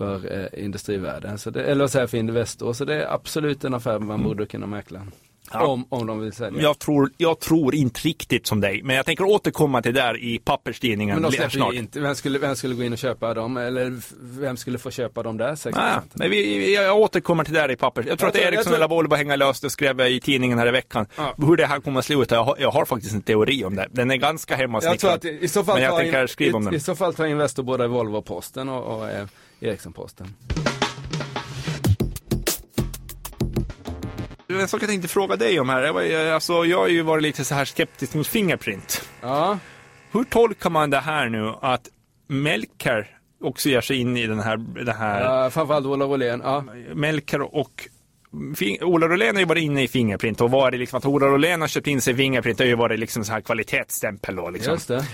för 0.03 0.50
eh, 0.55 0.63
industrivärden. 0.65 1.38
Så 1.38 1.50
det, 1.50 1.63
eller 1.63 1.88
så 1.88 2.07
för 2.07 2.17
Investor. 2.17 2.74
Så 2.74 2.86
det 2.86 2.95
är 3.03 3.13
absolut 3.13 3.63
en 3.63 3.74
affär 3.74 4.00
man 4.00 4.24
borde 4.24 4.45
kunna 4.45 4.67
mäkla. 4.67 5.01
Ja. 5.51 5.65
Om, 5.67 5.86
om 5.89 6.07
de 6.07 6.19
vill 6.19 6.33
sälja. 6.33 6.62
Jag 6.62 6.79
tror, 6.79 7.12
jag 7.17 7.39
tror 7.39 7.75
inte 7.75 8.00
riktigt 8.00 8.48
som 8.48 8.62
dig, 8.62 8.81
men 8.83 8.95
jag 8.95 9.05
tänker 9.05 9.24
återkomma 9.24 9.81
till 9.81 9.93
det 9.93 10.01
där 10.01 10.17
i 10.24 10.39
papperstidningen 10.39 11.22
Men 11.22 11.31
de 11.31 11.50
snart. 11.50 11.74
inte. 11.74 12.00
Vem 12.00 12.15
skulle, 12.15 12.39
vem 12.39 12.55
skulle 12.55 12.75
gå 12.75 12.83
in 12.83 12.91
och 12.93 12.98
köpa 13.00 13.33
dem? 13.33 13.57
Eller 13.57 14.00
vem 14.41 14.57
skulle 14.57 14.77
få 14.77 14.91
köpa 14.91 15.24
dem 15.24 15.38
där? 15.38 15.55
6 15.55 15.77
Nej, 15.77 15.95
men 16.13 16.29
vi, 16.29 16.75
jag 16.75 16.98
återkommer 16.98 17.43
till 17.43 17.53
det 17.53 17.60
här 17.60 17.72
i 17.72 17.75
papper. 17.75 18.05
Jag 18.07 18.19
tror 18.19 18.27
Jag 18.27 18.36
att 18.38 18.41
jag 18.43 18.53
Ericsson 18.53 18.63
tror- 18.63 18.75
eller 18.75 18.88
Volvo 18.88 19.15
hänger 19.15 19.38
löst 19.38 19.63
och 19.63 19.72
skrev 19.72 20.01
i 20.01 20.19
tidningen 20.19 20.60
här 20.60 20.67
i 20.67 20.72
veckan. 20.72 21.05
Ja. 21.17 21.33
Hur 21.38 21.55
det 21.55 21.65
här 21.65 21.79
kommer 21.79 22.00
att 22.00 22.05
sluta, 22.05 22.36
jag 22.36 22.43
har, 22.43 22.55
jag 22.60 22.72
har 22.72 22.86
faktiskt 22.86 23.13
en 23.13 23.22
teori 23.22 23.65
om 23.65 23.75
det. 23.75 23.88
Den 23.91 24.12
är 24.12 24.15
ganska 24.15 24.53
Jag 24.53 24.57
hemmasnickrad. 24.60 25.13
att 25.13 25.25
i, 25.25 25.38
i 25.41 25.48
så 25.48 25.63
fall 25.63 25.75
Men 25.75 25.83
jag 25.83 25.98
tänker 26.00 26.22
in, 26.22 26.27
skriva 26.27 26.57
om 26.57 26.63
i, 26.63 26.65
den. 26.65 26.74
i 26.75 26.79
så 26.79 26.95
fall 26.95 27.13
tar 27.13 27.25
Investor 27.25 27.63
både 27.63 27.88
Volvo-posten 27.88 28.69
och, 28.69 28.98
och 28.98 29.10
eh, 29.10 29.25
Ericsson-posten. 29.63 30.27
En 34.48 34.67
sak 34.67 34.82
jag 34.82 34.89
tänkte 34.89 35.08
fråga 35.08 35.36
dig 35.36 35.60
om 35.60 35.70
här, 35.70 35.82
jag, 35.82 35.93
var, 35.93 36.32
alltså, 36.32 36.65
jag 36.65 36.77
har 36.77 36.88
ju 36.88 37.01
varit 37.01 37.24
lite 37.24 37.46
så 37.46 37.55
här 37.55 37.65
skeptisk 37.65 38.13
mot 38.13 38.27
Fingerprint. 38.27 39.10
Ja, 39.22 39.60
Hur 40.12 40.24
tolkar 40.24 40.70
man 40.70 40.89
det 40.89 41.00
här 41.00 41.29
nu 41.29 41.53
att 41.62 41.89
Melker 42.27 43.17
också 43.43 43.70
ger 43.70 43.82
sig 43.82 43.98
in 43.98 44.17
i 44.17 44.27
den 44.27 44.39
här, 44.39 44.58
den 44.58 44.96
här 44.96 45.46
uh, 45.46 45.50
framförallt 45.50 45.86
Ola 45.86 46.05
Rolén. 46.05 46.41
Ja. 46.43 46.63
Melker 46.93 47.41
och 47.41 47.88
Ola 48.82 49.08
Rolén 49.08 49.36
har 49.36 49.39
ju 49.39 49.46
varit 49.46 49.63
inne 49.63 49.84
i 49.84 49.88
Fingerprint 49.88 50.41
och 50.41 50.51
varit 50.51 50.79
liksom 50.79 50.98
att 50.98 51.05
Ola 51.05 51.27
Rolén 51.27 51.62
har 51.62 51.67
köpt 51.67 51.88
in 51.88 52.01
sig 52.01 52.13
i 52.13 52.17
Fingerprint 52.17 52.60
har 52.60 52.65
ju 52.65 52.75
varit 52.75 53.00
liksom 53.00 53.25
så 53.25 53.32
här 53.32 53.41
kvalitetsstämpel 53.41 54.36
då 54.36 54.50
liksom. 54.50 54.74
Just 54.74 54.88
det. 54.88 55.08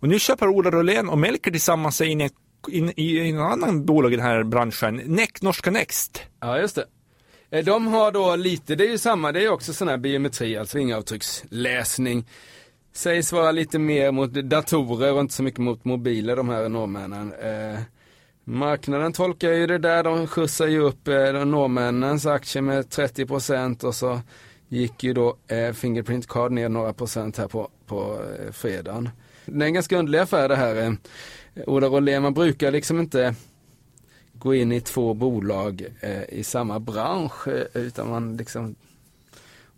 Och 0.00 0.08
nu 0.08 0.18
köper 0.18 0.48
Ola 0.48 0.70
Rolén 0.70 1.08
och 1.08 1.18
Melker 1.18 1.50
tillsammans 1.50 1.96
sig 1.96 2.08
in 2.08 2.20
i, 2.20 2.30
in, 2.68 2.92
i, 2.96 3.18
i 3.18 3.30
en 3.30 3.40
annan 3.40 3.84
bolag 3.84 4.12
i 4.12 4.16
den 4.16 4.24
här 4.24 4.42
branschen, 4.42 4.96
Next, 4.96 5.42
Norska 5.42 5.70
Next. 5.70 6.22
Ja, 6.40 6.58
just 6.58 6.74
det. 6.74 6.84
Eh, 7.50 7.64
de 7.64 7.86
har 7.86 8.12
då 8.12 8.36
lite, 8.36 8.74
det 8.74 8.86
är 8.86 8.90
ju 8.90 8.98
samma, 8.98 9.32
det 9.32 9.44
är 9.44 9.48
också 9.48 9.72
sån 9.72 9.88
här 9.88 9.96
biometri, 9.96 10.56
alltså 10.56 10.78
fingeravtrycksläsning. 10.78 12.26
Sägs 12.92 13.32
vara 13.32 13.52
lite 13.52 13.78
mer 13.78 14.10
mot 14.10 14.32
datorer 14.32 15.12
och 15.12 15.20
inte 15.20 15.34
så 15.34 15.42
mycket 15.42 15.60
mot 15.60 15.84
mobiler, 15.84 16.36
de 16.36 16.48
här 16.48 16.68
norrmännen. 16.68 17.32
Eh, 17.32 17.80
marknaden 18.44 19.12
tolkar 19.12 19.52
ju 19.52 19.66
det 19.66 19.78
där, 19.78 20.02
de 20.02 20.26
skjutsar 20.26 20.66
ju 20.66 20.80
upp 20.80 21.08
eh, 21.08 21.44
norrmännens 21.44 22.26
aktier 22.26 22.62
med 22.62 22.84
30% 22.84 23.84
och 23.84 23.94
så 23.94 24.20
gick 24.68 25.04
ju 25.04 25.12
då 25.12 25.36
eh, 25.48 25.72
Fingerprint 25.72 26.26
Card 26.26 26.52
ner 26.52 26.68
några 26.68 26.92
procent 26.92 27.36
här 27.36 27.48
på, 27.48 27.70
på 27.86 28.18
eh, 28.38 28.52
fredagen. 28.52 29.08
Det 29.44 29.64
är 29.64 29.66
en 29.66 29.74
ganska 29.74 29.98
underlig 29.98 30.18
affär 30.18 30.48
det 30.48 30.56
här. 30.56 30.76
Eh. 30.76 30.92
Ola 31.66 31.86
Rollén, 31.86 32.22
man 32.22 32.34
brukar 32.34 32.70
liksom 32.70 33.00
inte 33.00 33.34
gå 34.32 34.54
in 34.54 34.72
i 34.72 34.80
två 34.80 35.14
bolag 35.14 35.86
eh, 36.00 36.22
i 36.28 36.44
samma 36.44 36.80
bransch 36.80 37.48
eh, 37.48 37.66
utan 37.74 38.10
man 38.10 38.36
liksom 38.36 38.74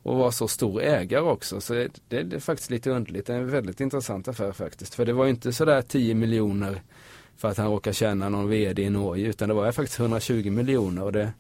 och 0.03 0.17
vara 0.17 0.33
så 0.33 0.49
stor 0.49 0.83
ägare 0.83 1.23
också. 1.23 1.61
Så 1.61 1.75
det, 1.75 1.89
det, 2.09 2.23
det 2.23 2.37
är 2.37 2.41
faktiskt 2.41 2.71
lite 2.71 2.91
underligt. 2.91 3.27
Det 3.27 3.35
är 3.35 3.39
en 3.39 3.51
väldigt 3.51 3.81
intressant 3.81 4.29
affär 4.29 4.53
faktiskt. 4.53 4.95
För 4.95 5.07
det 5.07 5.13
var 5.13 5.25
ju 5.25 5.31
inte 5.31 5.53
sådär 5.53 5.83
10 5.83 6.15
miljoner 6.15 6.83
för 7.37 7.49
att 7.49 7.59
han 7.59 7.71
råkar 7.71 7.93
känna 7.93 8.29
någon 8.29 8.49
VD 8.49 8.83
i 8.83 8.91
Norge 8.91 9.29
utan 9.29 9.49
det 9.49 9.55
var 9.55 9.67
ju 9.67 9.73
faktiskt 9.73 10.01
120 10.01 10.51
miljoner 10.51 11.03
och 11.03 11.13
det 11.13 11.33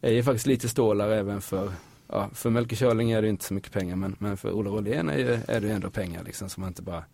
är 0.00 0.12
ju 0.12 0.22
faktiskt 0.22 0.46
lite 0.46 0.68
stålar 0.68 1.10
även 1.10 1.40
för 1.40 1.72
Ja, 2.08 2.30
för 2.32 2.50
Melker 2.50 2.76
Körling 2.76 3.10
är 3.10 3.22
det 3.22 3.28
inte 3.28 3.44
så 3.44 3.54
mycket 3.54 3.72
pengar 3.72 3.96
men, 3.96 4.16
men 4.18 4.36
för 4.36 4.52
Ola 4.52 4.70
Rollén 4.70 5.08
är, 5.08 5.18
ju, 5.18 5.38
är 5.48 5.60
det 5.60 5.66
ju 5.66 5.72
ändå 5.72 5.90
pengar 5.90 6.24
liksom 6.24 6.48
som 6.48 6.60
man 6.60 6.70
inte 6.70 6.82
bara 6.82 7.04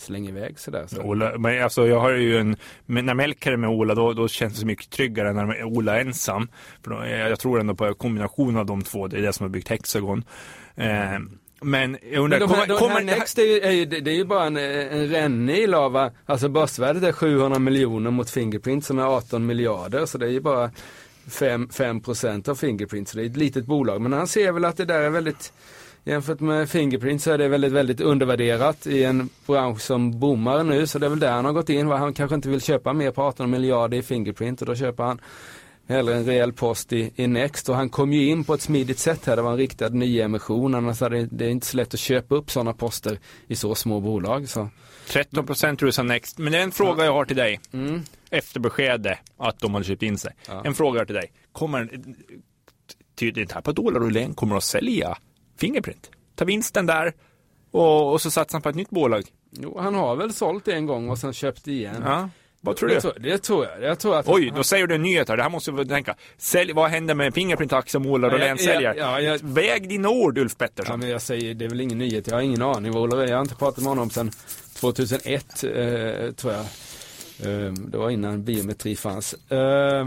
slänger 0.00 0.28
iväg 0.28 0.58
sådär. 0.58 0.86
Så. 0.86 1.02
Ola, 1.02 1.38
men 1.38 1.62
alltså 1.62 1.86
jag 1.86 2.00
har 2.00 2.10
ju 2.10 2.38
en, 2.38 2.56
när 2.86 3.14
Melker 3.14 3.52
är 3.52 3.56
med 3.56 3.70
Ola 3.70 3.94
då, 3.94 4.12
då 4.12 4.28
känns 4.28 4.52
det 4.52 4.60
så 4.60 4.66
mycket 4.66 4.90
tryggare 4.90 5.28
än 5.28 5.36
när 5.36 5.64
Ola 5.64 5.96
är 5.96 6.00
ensam. 6.00 6.48
För 6.82 6.90
då, 6.90 7.06
jag 7.06 7.30
jag 7.30 7.40
tror 7.40 7.60
ändå 7.60 7.74
på 7.74 7.94
kombinationen 7.94 8.56
av 8.56 8.66
de 8.66 8.82
två, 8.82 9.06
det 9.06 9.16
är 9.16 9.22
det 9.22 9.32
som 9.32 9.44
har 9.44 9.50
byggt 9.50 9.68
Hexagon. 9.68 10.24
Eh, 10.76 11.18
men 11.60 11.98
jag 12.12 12.24
undrar, 12.24 12.38
Men 12.38 12.48
de 12.48 12.54
här, 12.54 12.66
kommer, 12.66 12.66
de 12.66 12.78
kommer 12.78 12.94
här 12.94 13.18
Next 13.18 13.38
är 13.38 13.42
ju, 13.42 13.60
är 13.60 13.70
ju, 13.70 13.84
det 13.84 14.10
är 14.10 14.14
ju 14.14 14.24
bara 14.24 14.44
en, 14.44 14.56
en 14.56 15.08
rännil 15.08 15.74
av, 15.74 16.10
alltså 16.26 16.48
börsvärdet 16.48 17.02
är 17.02 17.12
700 17.12 17.58
miljoner 17.58 18.10
mot 18.10 18.30
Fingerprint 18.30 18.84
som 18.84 18.98
är 18.98 19.04
18 19.04 19.46
miljarder 19.46 20.06
så 20.06 20.18
det 20.18 20.26
är 20.26 20.30
ju 20.30 20.40
bara 20.40 20.70
5, 21.30 21.68
5 21.68 22.00
procent 22.00 22.48
av 22.48 22.54
Fingerprint 22.54 23.08
så 23.08 23.16
det 23.16 23.24
är 23.24 23.26
ett 23.26 23.36
litet 23.36 23.66
bolag. 23.66 24.00
Men 24.00 24.12
han 24.12 24.28
ser 24.28 24.52
väl 24.52 24.64
att 24.64 24.76
det 24.76 24.84
där 24.84 25.00
är 25.00 25.10
väldigt, 25.10 25.52
jämfört 26.04 26.40
med 26.40 26.70
Fingerprint 26.70 27.22
så 27.22 27.30
är 27.30 27.38
det 27.38 27.48
väldigt, 27.48 27.72
väldigt 27.72 28.00
undervärderat 28.00 28.86
i 28.86 29.04
en 29.04 29.28
bransch 29.46 29.80
som 29.80 30.20
boomar 30.20 30.64
nu 30.64 30.86
så 30.86 30.98
det 30.98 31.06
är 31.06 31.10
väl 31.10 31.20
där 31.20 31.32
han 31.32 31.44
har 31.44 31.52
gått 31.52 31.68
in. 31.68 31.86
Han 31.86 32.14
kanske 32.14 32.34
inte 32.34 32.48
vill 32.48 32.60
köpa 32.60 32.92
mer 32.92 33.10
på 33.10 33.22
18 33.22 33.50
miljarder 33.50 33.98
i 33.98 34.02
Fingerprint 34.02 34.60
och 34.60 34.66
då 34.66 34.74
köper 34.74 35.04
han 35.04 35.20
hellre 35.88 36.16
en 36.16 36.24
rejäl 36.24 36.52
post 36.52 36.92
i, 36.92 37.12
i 37.16 37.26
Next 37.26 37.68
och 37.68 37.76
han 37.76 37.88
kom 37.88 38.12
ju 38.12 38.26
in 38.28 38.44
på 38.44 38.54
ett 38.54 38.60
smidigt 38.60 38.98
sätt 38.98 39.26
här. 39.26 39.36
Det 39.36 39.42
var 39.42 39.50
en 39.50 39.56
riktad 39.56 39.88
nyemission. 39.88 40.74
Annars 40.74 41.02
är 41.02 41.10
det, 41.10 41.28
det 41.30 41.44
är 41.44 41.50
inte 41.50 41.66
så 41.66 41.76
lätt 41.76 41.94
att 41.94 42.00
köpa 42.00 42.34
upp 42.34 42.50
sådana 42.50 42.72
poster 42.72 43.18
i 43.46 43.56
så 43.56 43.74
små 43.74 44.00
bolag. 44.00 44.48
Så. 44.48 44.68
13 45.08 45.46
procent 45.46 45.78
tror 45.78 45.92
jag 45.96 46.06
Next. 46.06 46.38
Men 46.38 46.52
det 46.52 46.58
är 46.58 46.62
en 46.62 46.72
fråga 46.72 47.04
jag 47.04 47.12
har 47.12 47.24
till 47.24 47.36
dig. 47.36 47.60
Mm. 47.72 48.02
Efter 48.30 48.60
beskedet 48.60 49.18
att 49.36 49.60
de 49.60 49.74
hade 49.74 49.86
köpt 49.86 50.02
in 50.02 50.18
sig. 50.18 50.32
Ja. 50.48 50.62
En 50.64 50.74
fråga 50.74 50.96
jag 50.96 51.00
har 51.00 51.06
till 51.06 51.14
dig. 51.14 51.32
Kommer, 51.52 51.90
tyder 53.14 53.42
inte 53.42 53.54
här 53.54 53.60
på 53.60 53.72
Rolén 53.72 54.34
kommer 54.34 54.56
att 54.56 54.64
sälja 54.64 55.16
Fingerprint? 55.58 56.10
Ta 56.36 56.44
vinsten 56.44 56.86
där 56.86 57.12
och, 57.70 58.12
och 58.12 58.20
så 58.20 58.30
satsar 58.30 58.54
han 58.56 58.62
på 58.62 58.68
ett 58.68 58.74
nytt 58.76 58.90
bolag. 58.90 59.24
Jo, 59.50 59.78
han 59.80 59.94
har 59.94 60.16
väl 60.16 60.32
sålt 60.32 60.68
en 60.68 60.86
gång 60.86 61.08
och 61.10 61.18
sen 61.18 61.32
köpt 61.32 61.68
igen. 61.68 62.02
Ja. 62.04 62.28
Vad 62.60 62.76
tror 62.76 62.88
det, 62.88 62.94
du? 62.94 63.00
tror, 63.00 63.12
det 63.18 63.38
tror 63.38 63.64
jag. 63.66 63.82
Jag 63.82 63.98
tror 63.98 64.16
att 64.16 64.28
Oj, 64.28 64.46
han, 64.48 64.56
då 64.56 64.62
säger 64.62 64.86
du 64.86 64.94
en 64.94 65.02
nyhet 65.02 65.28
här. 65.28 65.36
Det 65.36 65.42
här 65.42 65.50
måste 65.50 65.72
vi 65.72 65.86
tänka. 65.86 66.16
Sälj, 66.38 66.72
vad 66.72 66.90
händer 66.90 67.14
med 67.14 67.34
Fingerprint-aktien 67.34 68.02
om 68.06 68.10
Ola 68.12 68.28
Ja, 68.28 68.34
Rolén 68.34 68.56
ja, 68.60 68.72
säljer? 68.72 68.94
ja, 68.94 69.20
ja. 69.20 69.38
Väg 69.42 69.88
dina 69.88 70.08
ord, 70.08 70.38
Ulf 70.38 70.52
Ja, 70.58 70.66
Pettersson. 70.66 71.00
men 71.00 71.08
jag 71.08 71.22
säger, 71.22 71.54
det 71.54 71.64
är 71.64 71.68
väl 71.68 71.80
ingen 71.80 71.98
nyhet. 71.98 72.26
Jag 72.26 72.34
har 72.34 72.40
ingen 72.42 72.62
aning 72.62 72.92
vad 72.92 73.02
Ola 73.02 73.26
Jag 73.26 73.36
har 73.36 73.42
inte 73.42 73.54
pratat 73.54 73.78
med 73.78 73.88
honom 73.88 74.10
sedan 74.10 74.30
2001 74.74 75.64
eh, 75.64 76.32
tror 76.32 76.52
jag. 76.52 76.60
Eh, 77.42 77.72
det 77.72 77.98
var 77.98 78.10
innan 78.10 78.44
biometri 78.44 78.96
fanns. 78.96 79.34
Eh, 79.52 80.06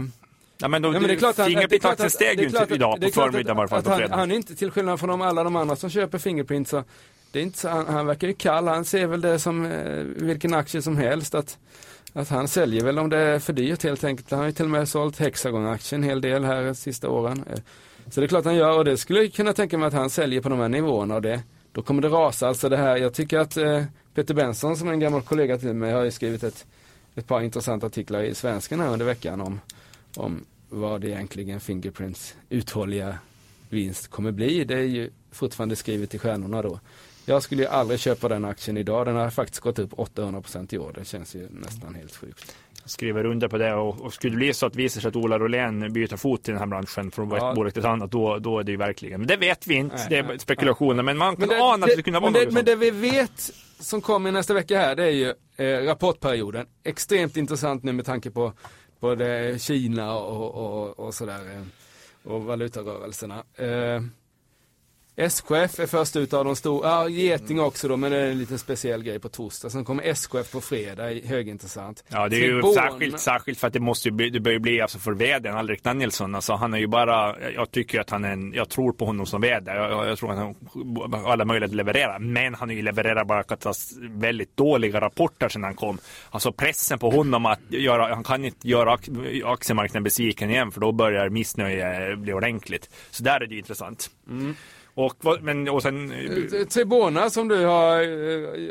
Ja, 0.62 0.68
men 0.68 0.82
då, 0.82 0.88
Ja, 0.88 0.92
men 0.92 1.02
det 1.08 1.14
är 1.14 1.78
klart 1.78 2.00
att- 2.00 2.12
steg 2.12 2.40
ju 2.40 2.46
inte 2.46 2.74
idag 2.74 3.00
på 3.00 3.08
förmiddagen 3.12 3.56
varje 3.56 3.68
fall 3.68 3.82
han, 3.86 4.10
han 4.18 4.30
är 4.30 4.34
inte 4.36 4.54
till 4.54 4.70
skillnad 4.70 5.00
från 5.00 5.08
de, 5.08 5.22
alla 5.22 5.44
de 5.44 5.56
andra 5.56 5.76
som 5.76 5.90
köper 5.90 6.18
Fingerprint 6.18 6.68
så 6.68 6.84
det 7.32 7.38
är 7.38 7.42
inte 7.42 7.58
så, 7.58 7.68
han, 7.68 7.86
han 7.86 8.06
verkar 8.06 8.28
ju 8.28 8.34
kall. 8.34 8.68
Han 8.68 8.84
ser 8.84 9.06
väl 9.06 9.20
det 9.20 9.38
som 9.38 9.64
eh, 9.66 10.02
vilken 10.26 10.54
aktie 10.54 10.82
som 10.82 10.96
helst. 10.96 11.34
Att, 11.34 11.58
att 12.12 12.28
han 12.28 12.48
säljer 12.48 12.84
väl 12.84 12.98
om 12.98 13.10
det 13.10 13.18
är 13.18 13.38
för 13.38 13.52
dyrt 13.52 13.82
helt 13.82 14.04
enkelt. 14.04 14.30
Han 14.30 14.40
har 14.40 14.46
ju 14.46 14.52
till 14.52 14.64
och 14.64 14.70
med 14.70 14.88
sålt 14.88 15.18
Hexagon-aktien 15.18 16.02
en 16.02 16.08
hel 16.08 16.20
del 16.20 16.44
här 16.44 16.64
de 16.64 16.74
sista 16.74 17.08
åren. 17.08 17.44
Eh, 17.50 17.58
Så 18.10 18.20
det 18.20 18.26
är 18.26 18.28
klart 18.28 18.44
han 18.44 18.54
gör 18.56 18.78
och 18.78 18.84
det 18.84 18.96
skulle 18.96 19.22
jag 19.22 19.32
kunna 19.32 19.52
tänka 19.52 19.78
mig 19.78 19.86
att 19.86 19.92
han 19.94 20.10
säljer 20.10 20.40
på 20.40 20.48
de 20.48 20.58
här 20.58 20.68
nivåerna 20.68 21.14
och 21.14 21.22
det, 21.22 21.42
då 21.72 21.82
kommer 21.82 22.02
det 22.02 22.08
rasa. 22.08 22.48
Alltså 22.48 22.68
det 22.68 22.76
här, 22.76 22.96
jag 22.96 23.14
tycker 23.14 23.38
att 23.38 23.56
eh, 23.56 23.84
Peter 24.14 24.34
Benson 24.34 24.76
som 24.76 24.88
är 24.88 24.92
en 24.92 25.00
gammal 25.00 25.22
kollega 25.22 25.58
till 25.58 25.74
mig 25.74 25.92
har 25.92 26.02
ju 26.04 26.10
skrivit 26.10 26.42
ett, 26.42 26.66
ett 27.14 27.26
par 27.26 27.40
intressanta 27.40 27.86
artiklar 27.86 28.22
i 28.22 28.34
Svenskan 28.34 28.80
här 28.80 28.88
under 28.92 29.06
veckan 29.06 29.40
om, 29.40 29.60
om 30.16 30.44
vad 30.72 31.04
egentligen 31.04 31.60
Fingerprints 31.60 32.34
uthålliga 32.48 33.18
vinst 33.68 34.08
kommer 34.08 34.32
bli. 34.32 34.64
Det 34.64 34.74
är 34.74 34.82
ju 34.82 35.10
fortfarande 35.32 35.76
skrivet 35.76 36.14
i 36.14 36.18
stjärnorna 36.18 36.62
då. 36.62 36.80
Jag 37.24 37.42
skulle 37.42 37.62
ju 37.62 37.68
aldrig 37.68 38.00
köpa 38.00 38.28
den 38.28 38.44
aktien 38.44 38.76
idag. 38.76 39.06
Den 39.06 39.16
har 39.16 39.30
faktiskt 39.30 39.60
gått 39.60 39.78
upp 39.78 39.92
800% 39.92 40.74
i 40.74 40.78
år. 40.78 40.92
Det 40.94 41.04
känns 41.04 41.34
ju 41.34 41.48
nästan 41.50 41.94
helt 41.94 42.16
sjukt. 42.16 42.56
Jag 42.82 42.90
skriver 42.90 43.24
under 43.24 43.48
på 43.48 43.58
det 43.58 43.74
och, 43.74 44.00
och 44.00 44.14
skulle 44.14 44.32
det 44.32 44.36
bli 44.36 44.54
så 44.54 44.66
att 44.66 44.72
det 44.72 44.78
visar 44.78 45.00
sig 45.00 45.08
att 45.08 45.16
Ola 45.16 45.38
Rolén 45.38 45.92
byter 45.92 46.16
fot 46.16 46.48
i 46.48 46.52
den 46.52 46.60
här 46.60 46.66
branschen 46.66 47.10
från 47.10 47.30
Ja. 47.30 47.50
ett 47.50 47.56
bolag 47.56 47.72
till 47.72 47.80
ett 47.80 47.88
annat, 47.88 48.10
då, 48.10 48.38
då 48.38 48.58
är 48.58 48.64
det 48.64 48.72
ju 48.72 48.78
verkligen, 48.78 49.20
men 49.20 49.26
det 49.28 49.36
vet 49.36 49.66
vi 49.66 49.74
inte, 49.74 49.96
Nej, 49.96 50.06
det 50.08 50.16
är 50.16 50.22
nej, 50.22 50.38
spekulationer, 50.38 51.02
men 51.02 51.16
man 51.18 51.36
kan 51.36 51.50
ana 51.50 51.74
att 51.74 51.80
det 51.80 51.88
skulle 51.88 52.02
kunna 52.02 52.20
vara 52.20 52.30
men, 52.30 52.44
det, 52.44 52.50
men 52.50 52.64
det 52.64 52.76
vi 52.76 52.90
vet 52.90 53.50
som 53.80 54.00
kommer 54.00 54.32
nästa 54.32 54.54
vecka 54.54 54.78
här, 54.78 54.96
det 54.96 55.04
är 55.04 55.10
ju 55.10 55.34
eh, 55.56 55.84
rapportperioden. 55.86 56.66
Extremt 56.84 57.36
intressant 57.36 57.82
nu 57.82 57.92
med 57.92 58.04
tanke 58.06 58.30
på 58.30 58.52
både 59.02 59.58
Kina 59.58 60.14
och, 60.14 60.54
och, 60.54 60.98
och 61.00 61.14
sådär. 61.14 61.56
Eh, 61.56 61.62
och 62.32 62.44
valutarörelserna. 62.44 63.44
Eh, 63.54 64.02
SKF 65.16 65.78
är 65.80 65.86
först 65.86 66.16
ut 66.16 66.32
av 66.32 66.44
de 66.44 66.56
stora, 66.56 66.88
ja 66.88 67.08
Geting 67.08 67.60
också 67.60 67.88
då, 67.88 67.96
men 67.96 68.12
det 68.12 68.18
är 68.18 68.30
en 68.30 68.38
liten 68.38 68.58
speciell 68.58 69.02
grej 69.02 69.18
på 69.18 69.28
torsdag. 69.28 69.70
Sen 69.70 69.84
kommer 69.84 70.02
SKF 70.02 70.52
på 70.52 70.60
fredag, 70.60 71.20
högintressant. 71.24 72.04
Ja, 72.08 72.28
det 72.28 72.36
är 72.36 72.40
ju 72.40 72.60
Tribon- 72.60 72.74
särskilt, 72.74 73.20
särskilt 73.20 73.58
för 73.58 73.66
att 73.66 73.72
det 73.72 73.80
måste 73.80 74.08
ju 74.08 74.12
bli, 74.14 74.30
det 74.30 74.40
bör 74.40 74.50
ju 74.50 74.58
bli 74.58 74.80
alltså 74.80 74.98
för 74.98 75.12
vdn 75.12 75.54
Alrik 75.56 75.82
Danielsson. 75.82 76.34
Alltså 76.34 76.52
han 76.52 76.74
är 76.74 76.78
ju 76.78 76.86
bara, 76.86 77.50
jag 77.50 77.70
tycker 77.70 78.00
att 78.00 78.10
han 78.10 78.24
är 78.24 78.32
en, 78.32 78.52
jag 78.52 78.68
tror 78.68 78.92
på 78.92 79.04
honom 79.04 79.26
som 79.26 79.40
vd. 79.40 79.70
Jag, 79.72 80.08
jag, 80.08 80.18
tror 80.18 80.32
att 80.32 80.38
han 80.38 80.54
har 81.12 81.32
alla 81.32 81.44
möjligheter 81.44 81.72
att 81.72 81.76
leverera. 81.76 82.18
Men 82.18 82.54
han 82.54 82.68
har 82.68 82.76
ju 82.76 82.82
levererat 82.82 83.26
bara 83.26 83.44
väldigt 84.00 84.56
dåliga 84.56 85.00
rapporter 85.00 85.48
sedan 85.48 85.64
han 85.64 85.74
kom. 85.74 85.98
Alltså 86.30 86.52
pressen 86.52 86.98
på 86.98 87.10
honom 87.10 87.46
att 87.46 87.60
göra, 87.68 88.14
han 88.14 88.24
kan 88.24 88.44
inte 88.44 88.68
göra 88.68 88.96
ak- 88.96 89.42
aktiemarknaden 89.44 90.02
besviken 90.02 90.50
igen 90.50 90.70
för 90.72 90.80
då 90.80 90.92
börjar 90.92 91.28
missnöje 91.28 92.16
bli 92.16 92.32
ordentligt. 92.32 92.90
Så 93.10 93.22
där 93.22 93.40
är 93.40 93.46
det 93.46 93.52
ju 93.54 93.58
intressant. 93.58 94.10
Och, 94.94 95.42
men, 95.42 95.68
och 95.68 95.82
sen, 95.82 96.12
Eh, 96.12 96.66
Tribona 96.66 97.30
som 97.30 97.48
du 97.48 97.64
har 97.64 98.02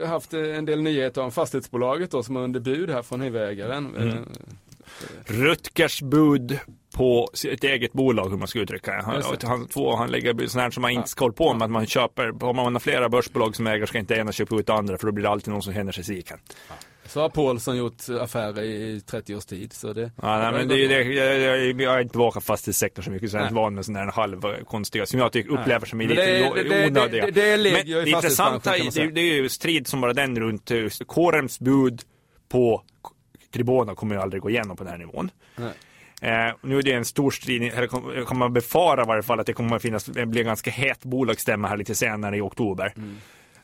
eh, 0.01 0.07
haft 0.07 0.33
en 0.33 0.65
del 0.65 0.81
nyheter 0.81 1.21
om, 1.21 1.31
fastighetsbolaget 1.31 2.11
då 2.11 2.23
som 2.23 2.35
är 2.35 2.39
under 2.39 2.59
bud 2.59 2.89
här 2.89 3.01
från 3.01 3.21
huvudägaren. 3.21 3.95
Mm. 3.95 4.09
Eh, 4.09 4.23
Rutgers 5.25 6.01
bud 6.01 6.59
på 6.95 7.29
ett 7.47 7.63
eget 7.63 7.93
bolag, 7.93 8.29
hur 8.29 8.37
man 8.37 8.47
ska 8.47 8.59
uttrycka 8.59 8.91
det. 8.91 9.03
Han, 9.03 9.23
han, 9.43 9.67
två, 9.67 9.95
han 9.95 10.11
lägger 10.11 10.33
bud 10.33 10.51
sånt 10.51 10.61
här 10.61 10.69
som 10.69 10.81
man 10.81 10.91
inte 10.91 11.09
ska 11.09 11.25
hålla 11.25 11.33
på 11.33 11.53
med, 11.53 11.65
att 11.65 11.71
man 11.71 11.85
köper, 11.85 12.43
om 12.43 12.55
man 12.55 12.75
har 12.75 12.79
flera 12.79 13.09
börsbolag 13.09 13.55
som 13.55 13.67
äger 13.67 13.85
ska 13.85 13.97
inte 13.97 14.15
ena 14.15 14.31
köpa 14.31 14.55
ut 14.55 14.69
andra, 14.69 14.97
för 14.97 15.05
då 15.05 15.11
blir 15.11 15.23
det 15.23 15.29
alltid 15.29 15.53
någon 15.53 15.61
som 15.61 15.73
känner 15.73 15.91
sig 15.91 16.03
siken. 16.03 16.37
Så 17.13 17.21
har 17.21 17.29
Paulsson 17.29 17.77
gjort 17.77 18.09
affärer 18.21 18.61
i 18.63 19.01
30 19.01 19.35
års 19.35 19.45
tid. 19.45 19.73
Så 19.73 19.93
det, 19.93 20.11
Ja, 20.21 20.37
nej, 20.37 20.51
men 20.51 20.67
det, 20.67 20.87
det, 20.87 21.03
jag, 21.03 21.81
jag, 21.81 21.91
har 21.91 21.99
inte 22.01 22.17
varit 22.17 22.43
fastighetssektorn 22.43 23.05
så 23.05 23.11
mycket, 23.11 23.31
så 23.31 23.37
jag 23.37 23.41
är 23.41 23.45
inte 23.45 23.55
van 23.55 23.75
med 23.75 23.85
sådana 23.85 24.05
här 24.05 24.11
halvkonstiga, 24.11 25.05
som 25.05 25.19
jag 25.19 25.31
tycker, 25.31 25.51
upplever 25.51 25.85
som 25.85 26.01
är 26.01 26.07
lite 26.07 26.25
det 26.25 26.31
det- 26.31 26.63
det- 26.69 26.87
onödiga. 26.87 27.25
det- 27.25 27.31
det 27.31 27.69
i 27.69 27.83
det 27.83 28.09
intressanta, 28.09 28.71
det, 28.71 29.07
det 29.11 29.21
är 29.21 29.33
ju 29.35 29.49
strid 29.49 29.87
som 29.87 30.01
bara 30.01 30.13
den 30.13 30.39
runt 30.39 30.71
Korems 31.07 31.59
bud 31.59 32.01
på 32.49 32.83
Tribona 33.53 33.95
kommer 33.95 34.15
ju 34.15 34.21
aldrig 34.21 34.41
gå 34.41 34.49
igenom 34.49 34.77
på 34.77 34.83
den 34.83 34.91
här 34.91 34.99
nivån. 34.99 35.31
Nej. 35.55 35.71
Eh, 36.21 36.53
nu 36.61 36.77
är 36.77 36.83
det 36.83 36.91
en 36.93 37.05
stor 37.05 37.31
strid, 37.31 37.63
eller 37.73 38.25
kan 38.25 38.37
man 38.37 38.53
befara 38.53 39.03
i 39.03 39.05
varje 39.05 39.23
fall 39.23 39.39
att 39.39 39.45
det 39.45 39.53
kommer 39.53 39.75
att 39.75 39.81
finnas, 39.81 40.03
det 40.05 40.25
blir 40.25 40.41
en 40.41 40.47
ganska 40.47 40.71
het 40.71 41.03
bolagsstämma 41.03 41.67
här 41.67 41.77
lite 41.77 41.95
senare 41.95 42.37
i 42.37 42.41
oktober. 42.41 42.93
Mm. 42.97 43.17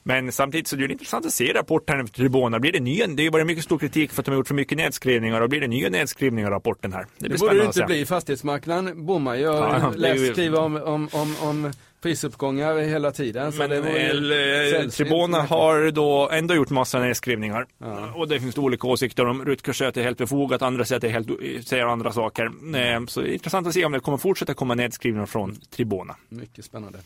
Men 0.08 0.32
samtidigt 0.32 0.67
så 0.67 0.76
är 0.76 0.80
det 0.80 0.91
intressant 0.91 1.26
att 1.26 1.34
se 1.34 1.54
rapporten 1.54 2.00
efter 2.00 2.17
Tribona. 2.17 2.60
Blir 2.60 2.72
det 2.72 2.80
nya, 2.80 3.08
det 3.08 3.24
har 3.24 3.32
varit 3.32 3.48
mycket 3.48 3.63
stor 3.63 3.78
kritik 3.80 4.12
för 4.12 4.22
att 4.22 4.26
de 4.26 4.32
har 4.32 4.38
gjort 4.38 4.48
för 4.48 4.56
mycket 4.56 4.78
nedskrivningar 4.78 5.41
och 5.41 5.50
blir 5.50 5.62
det 5.62 5.67
nya 5.67 5.89
nedskrivningar 5.89 6.50
i 6.50 6.52
rapporten 6.52 6.93
här? 6.93 7.06
Det 7.17 7.28
Det 7.28 7.39
borde 7.39 7.58
det 7.58 7.65
inte 7.65 7.84
bli. 7.84 8.06
Fastighetsmarknaden 8.06 9.06
bommar 9.06 9.36
ju. 9.36 9.41
Ja, 9.41 9.93
läst 9.96 10.32
skriva 10.32 10.60
om, 10.60 10.76
om, 10.76 11.10
om, 11.12 11.36
om 11.41 11.72
prisuppgångar 12.02 12.78
hela 12.78 13.12
tiden. 13.12 13.54
Men 13.58 13.72
ju 13.72 14.76
eh. 14.84 14.89
Tribona 14.89 15.41
har 15.41 15.91
då 15.91 16.30
ändå 16.30 16.56
gjort 16.56 16.70
massa 16.70 17.00
nedskrivningar. 17.00 17.65
Ja. 17.78 18.12
Och 18.15 18.28
det 18.28 18.39
finns 18.39 18.58
olika 18.58 18.88
åsikter 18.88 19.26
om 19.26 19.46
Rutger 19.46 19.74
säger 19.74 19.89
att 19.89 19.96
det 19.96 20.02
är 20.02 20.06
helt 20.06 20.17
befogat, 20.17 20.62
andra 20.62 20.86
säger 20.86 20.98
att 20.98 21.02
det 21.02 21.08
är 21.08 21.12
helt, 21.12 21.67
säger 21.67 21.86
andra 21.86 22.13
saker. 22.13 22.46
Eh, 22.46 23.06
Så 23.08 23.22
det 23.22 23.30
är 23.30 23.34
intressant 23.34 23.67
att 23.67 23.74
se 23.74 23.86
om 23.86 23.91
det 23.91 24.00
kommer 24.00 24.17
fortsätta 24.17 24.54
komma 24.54 24.76
nedskrivningar 24.76 25.26
från 25.26 25.56
Tribona. 25.56 26.15
Mycket 26.30 26.65
spännande. 26.65 27.00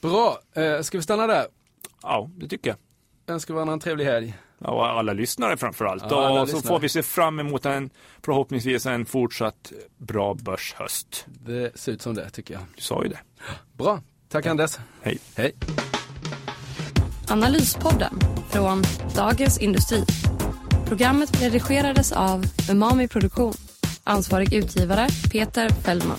Bra, 0.00 0.38
eh, 0.54 0.82
ska 0.82 0.98
vi 0.98 1.02
stanna 1.02 1.26
där? 1.26 1.46
Ja, 2.02 2.30
det 2.36 2.48
tycker 2.48 2.70
jag. 2.70 2.76
Önskar 3.34 3.54
varandra 3.54 3.72
en 3.72 3.80
trevlig 3.80 4.04
helg. 4.04 4.34
Ja, 4.58 4.70
och 4.70 4.86
alla 4.86 5.12
lyssnare 5.12 5.56
framförallt. 5.56 6.04
Ja, 6.10 6.26
alla 6.26 6.42
och 6.42 6.48
så 6.48 6.56
lyssnare. 6.56 6.74
får 6.74 6.80
vi 6.80 6.88
se 6.88 7.02
fram 7.02 7.40
emot 7.40 7.66
en 7.66 7.90
förhoppningsvis 8.22 8.86
en 8.86 9.06
fortsatt 9.06 9.72
bra 9.98 10.34
börshöst. 10.34 11.26
Det 11.26 11.78
ser 11.78 11.92
ut 11.92 12.02
som 12.02 12.14
det 12.14 12.30
tycker 12.30 12.54
jag. 12.54 12.62
Du 12.76 12.82
sa 12.82 13.02
ju 13.02 13.08
det. 13.08 13.18
Bra, 13.72 14.02
tack 14.28 14.46
Anders. 14.46 14.76
Hej. 15.02 15.18
Hej. 15.36 15.54
Analyspodden 17.28 18.18
från 18.50 18.82
Dagens 19.16 19.58
Industri. 19.58 20.04
Programmet 20.86 21.42
redigerades 21.42 22.12
av 22.12 22.44
Umami 22.70 23.08
Produktion. 23.08 23.52
Ansvarig 24.04 24.54
utgivare 24.54 25.08
Peter 25.32 25.68
Fellman. 25.68 26.18